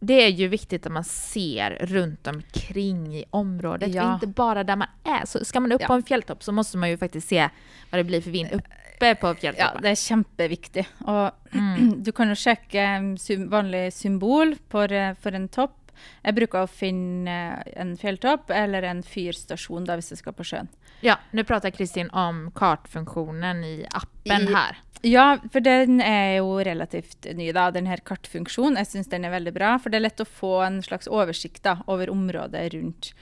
det 0.00 0.24
är 0.24 0.28
ju 0.28 0.48
viktigt 0.48 0.86
att 0.86 0.92
man 0.92 1.04
ser 1.04 1.70
runt 1.80 2.26
omkring 2.26 3.16
i 3.16 3.24
området, 3.30 3.94
Ja. 3.94 4.02
för 4.02 4.14
inte 4.14 4.26
bara 4.26 4.64
där 4.64 4.76
man 4.76 4.88
är. 5.04 5.26
Så 5.26 5.44
ska 5.44 5.60
man 5.60 5.72
upp 5.72 5.80
Ja. 5.80 5.86
på 5.86 5.92
en 5.92 6.02
fjälltopp 6.02 6.42
så 6.42 6.52
måste 6.52 6.78
man 6.78 6.90
ju 6.90 6.98
faktiskt 6.98 7.28
se 7.28 7.48
vad 7.90 7.98
det 7.98 8.04
blir 8.04 8.20
för 8.20 8.30
vind 8.30 8.52
uppe 8.52 9.14
på 9.14 9.26
Ja, 9.26 9.34
fjälltoppen. 9.34 9.82
det 9.82 9.88
er 9.90 9.94
kjempeviktig. 9.94 10.86
Og 11.00 11.30
Mm. 11.52 12.02
du 12.02 12.12
kan 12.12 12.28
jo 12.28 12.34
sjekke 12.34 13.16
vanlig 13.50 13.92
symbol 13.92 14.56
for 14.70 14.92
en 14.92 15.48
topp. 15.48 15.76
Å 16.24 16.66
finne 16.66 17.52
eh, 17.66 17.80
en 17.80 17.96
fjelltopp 17.96 18.50
eller 18.50 18.82
en 18.82 19.02
fyrstasjon 19.02 19.84
da, 19.84 19.96
hvis 19.96 20.10
jeg 20.10 20.18
skal 20.18 20.32
på 20.32 20.44
sjøen. 20.44 20.68
Ja, 21.02 21.16
nu 21.32 21.44
pratar 21.44 21.70
Kristin 21.70 22.10
om 22.10 22.50
kartfunktionen 22.54 23.64
i 23.64 23.86
appen 23.90 24.48
I- 24.48 24.54
här. 24.54 24.78
Ja, 25.06 25.38
for 25.52 25.64
den 25.64 26.00
er 26.04 26.40
jo 26.42 26.58
relativt 26.60 27.24
ny, 27.36 27.48
da, 27.56 27.70
den 27.72 27.88
her 27.88 28.02
kartfunksjonen. 28.04 28.76
Jeg 28.82 28.90
syns 28.90 29.08
den 29.12 29.24
er 29.24 29.32
veldig 29.32 29.54
bra, 29.56 29.74
for 29.80 29.92
det 29.92 30.00
er 30.00 30.04
lett 30.04 30.20
å 30.20 30.28
få 30.28 30.58
en 30.66 30.80
slags 30.84 31.08
oversikt 31.08 31.62
da, 31.64 31.78
over 31.88 32.12
området 32.12 32.66
rundt. 32.74 33.12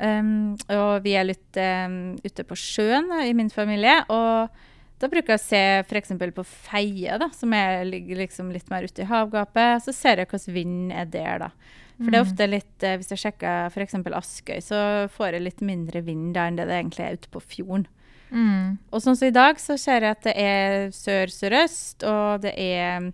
Um, 0.00 0.56
og 0.72 1.04
vi 1.04 1.12
er 1.18 1.28
litt 1.28 1.58
um, 1.60 2.16
ute 2.24 2.46
på 2.48 2.56
sjøen 2.56 3.12
i 3.22 3.34
min 3.36 3.52
familie, 3.52 4.00
og 4.12 4.68
Da 5.02 5.08
bruker 5.10 5.34
jeg 5.34 5.40
å 5.40 5.42
se 5.42 5.60
f.eks. 5.82 6.12
på 6.14 6.44
Feie, 6.46 7.16
da, 7.18 7.26
som 7.34 7.50
ligger 7.88 8.20
liksom 8.20 8.52
litt 8.54 8.68
mer 8.70 8.84
ute 8.86 9.02
i 9.02 9.08
havgapet. 9.10 9.82
Så 9.82 9.90
ser 9.90 10.22
jeg 10.22 10.28
hvordan 10.30 10.54
vind 10.54 10.92
er 10.94 11.08
der, 11.10 11.42
da. 11.42 11.48
For 11.98 12.06
det 12.06 12.20
er 12.20 12.22
ofte 12.22 12.46
litt 12.46 12.86
eh, 12.86 12.94
Hvis 13.00 13.10
jeg 13.10 13.22
sjekker 13.24 13.72
f.eks. 13.72 13.96
Askøy, 13.98 14.60
så 14.62 14.78
får 15.10 15.34
jeg 15.34 15.46
litt 15.48 15.64
mindre 15.66 16.04
vind 16.06 16.36
der 16.36 16.52
enn 16.52 16.60
det 16.60 16.68
det 16.70 16.78
egentlig 16.78 17.04
er 17.04 17.18
ute 17.18 17.32
på 17.34 17.42
fjorden. 17.42 17.88
Mm. 18.32 18.78
Og 18.90 19.04
sånn 19.04 19.18
som 19.18 19.28
i 19.28 19.34
dag, 19.34 19.60
så 19.60 19.76
ser 19.80 20.06
jeg 20.06 20.16
at 20.16 20.24
det 20.24 20.34
er 20.40 20.88
sør-sørøst, 20.96 22.06
og 22.08 22.42
det 22.46 22.54
er 22.56 23.12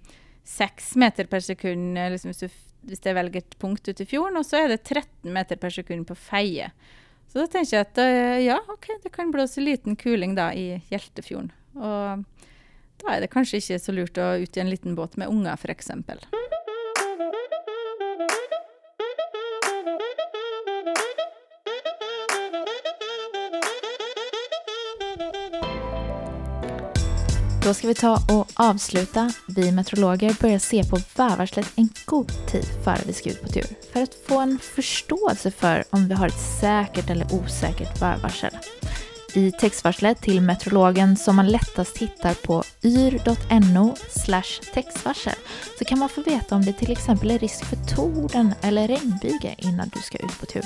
seks 0.49 0.95
meter 1.01 1.29
per 1.29 1.43
sekund 1.45 1.99
liksom 1.99 2.33
hvis, 2.33 2.47
du, 2.47 2.61
hvis 2.89 3.03
jeg 3.05 3.19
velger 3.19 3.43
et 3.43 3.59
punkt 3.61 3.91
ute 3.91 4.05
i 4.05 4.09
fjorden, 4.09 4.39
og 4.41 4.47
så 4.47 4.63
er 4.63 4.73
det 4.73 4.85
13 4.87 5.35
meter 5.35 5.61
per 5.61 5.75
sekund 5.75 6.07
på 6.09 6.17
Feie. 6.17 6.71
Så 7.29 7.43
da 7.43 7.49
tenker 7.51 7.75
jeg 7.77 7.85
at 7.85 8.01
eh, 8.01 8.39
ja, 8.47 8.57
OK, 8.73 8.89
det 9.03 9.13
kan 9.13 9.33
blåse 9.35 9.61
liten 9.61 9.99
kuling 10.01 10.33
da 10.39 10.49
i 10.57 10.79
Hjeltefjorden. 10.89 11.51
Og 11.77 12.25
da 13.03 13.15
er 13.15 13.23
det 13.23 13.33
kanskje 13.33 13.61
ikke 13.61 13.81
så 13.83 13.95
lurt 13.95 14.19
å 14.19 14.31
ut 14.41 14.57
i 14.57 14.63
en 14.63 14.71
liten 14.73 14.97
båt 14.99 15.19
med 15.21 15.31
unger, 15.31 15.59
f.eks. 15.59 15.93
Då 27.65 27.75
ska 27.75 27.89
vi 27.89 27.95
ta 27.95 28.15
och 28.29 28.49
avsluta. 28.55 29.33
Vi 29.47 29.73
meteorologer 29.73 30.37
börjar 30.41 30.59
se 30.59 30.85
på 30.85 30.99
vävarslet 31.17 31.67
en 31.77 31.89
god 32.05 32.33
tid 32.47 32.65
före 32.85 33.01
vi 33.07 33.13
ska 33.13 33.31
ut 33.31 33.43
på 33.43 33.49
tur 33.49 33.67
för 33.93 34.03
att 34.03 34.15
få 34.29 34.41
en 34.41 34.59
förståelse 34.59 35.51
för 35.51 35.85
om 35.91 36.09
vi 36.09 36.15
har 36.15 36.27
ett 36.27 36.61
säkert 36.61 37.11
eller 37.11 37.27
osäkert 37.35 38.03
vävarsel. 38.03 38.51
I 39.35 39.53
textvarslet 39.53 40.21
till 40.21 40.41
meteorologen 40.41 41.17
som 41.17 41.37
man 41.37 41.49
lättast 41.49 41.99
hittar 41.99 42.35
på 42.35 42.63
yr.no 42.85 43.95
textvarsel 44.75 45.35
så 45.79 45.85
kan 45.85 45.99
man 45.99 46.09
få 46.09 46.23
veta 46.23 46.55
om 46.55 46.65
det 46.65 46.73
till 46.73 46.93
exempel 46.93 47.31
är 47.31 47.39
risk 47.39 47.65
för 47.65 47.77
torden 47.97 48.55
eller 48.63 48.89
regnbyge 48.89 49.55
innan 49.59 49.91
du 49.95 50.01
ska 50.01 50.19
ut 50.19 50.41
på 50.41 50.47
tur. 50.47 50.65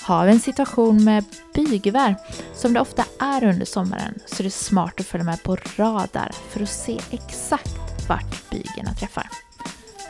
Har 0.00 0.26
vi 0.26 0.32
en 0.32 0.40
situation 0.40 1.04
med 1.04 1.24
bygevär, 1.54 2.16
som 2.58 2.72
det 2.72 2.80
ofta 2.80 3.04
är 3.20 3.44
under 3.44 3.66
sommaren, 3.66 4.18
så 4.26 4.42
är 4.42 4.44
det 4.44 4.50
smart 4.50 5.00
att 5.00 5.06
följa 5.06 5.24
med 5.24 5.42
på 5.42 5.56
radar 5.76 6.32
för 6.50 6.62
att 6.62 6.68
se 6.68 7.00
exakt 7.10 8.08
vart 8.08 8.50
bygerna 8.50 8.94
träffar. 8.94 9.28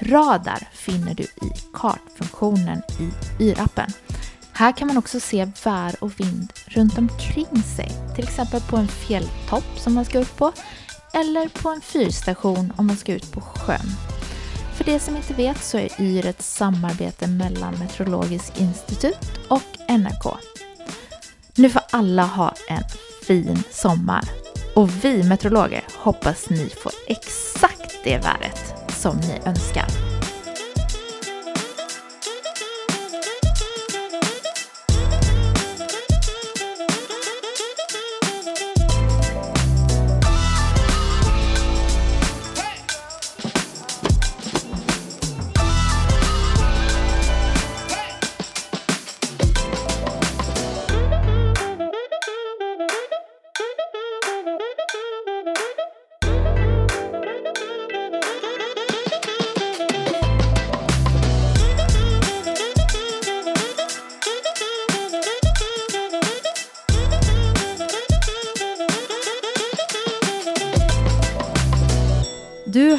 Radar 0.01 0.69
finner 0.73 1.15
du 1.15 1.23
i 1.23 1.53
kartfunktionen 1.73 2.83
i 2.99 3.11
Yr-appen. 3.43 3.93
Här 4.53 4.73
kan 4.73 4.89
man 4.89 4.97
också 4.97 5.21
se 5.21 5.53
vär 5.65 5.97
och 6.01 6.21
vind 6.21 6.53
runt 6.67 6.99
omkring 6.99 7.63
sig, 7.77 7.91
till 8.15 8.25
exempel 8.25 8.61
på 8.61 8.77
en 8.77 8.89
fjälltopp 8.89 9.79
som 9.79 9.95
man 9.95 10.05
ska 10.05 10.19
upp 10.19 10.37
på, 10.37 10.53
eller 11.15 11.49
på 11.49 11.69
en 11.69 11.81
fyrstation 11.81 12.73
om 12.77 12.87
man 12.87 12.97
ska 12.97 13.13
ut 13.13 13.33
på 13.33 13.41
sjön. 13.41 13.91
För 14.75 14.85
de 14.85 14.99
som 14.99 15.17
inte 15.17 15.35
vet 15.35 15.65
så 15.65 15.79
är 15.79 16.01
YR 16.01 16.27
ett 16.27 16.43
samarbete 16.43 17.27
mellan 17.27 17.79
Meteorologisk 17.79 18.61
institut 18.61 19.31
och 19.49 19.63
NRK. 19.89 20.58
Nu 21.59 21.71
får 21.71 21.83
alla 21.91 22.23
ha 22.23 22.55
en 22.69 22.85
fin 23.23 23.63
sommar. 23.71 24.25
Och 24.75 25.05
vi 25.05 25.23
meteorologer 25.23 25.85
hoppas 25.97 26.51
ni 26.51 26.69
får 26.83 26.93
exakt 27.07 27.97
det 28.05 28.17
vädret 28.17 28.75
som 28.89 29.17
ni 29.17 29.41
önskar. 29.45 30.18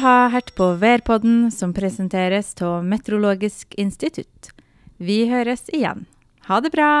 Har 0.00 0.30
hørt 0.32 0.54
på 0.56 0.72
Værpodden, 0.80 1.50
som 1.52 1.74
presenteres 1.76 2.54
av 2.62 2.84
Meteorologisk 2.84 3.74
institutt. 3.78 4.52
Vi 4.96 5.26
høres 5.28 5.68
igjen. 5.72 6.06
Ha 6.48 6.60
det 6.64 6.72
bra! 6.72 6.92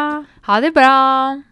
Ha 0.46 0.60
det 0.60 0.74
bra! 0.76 1.49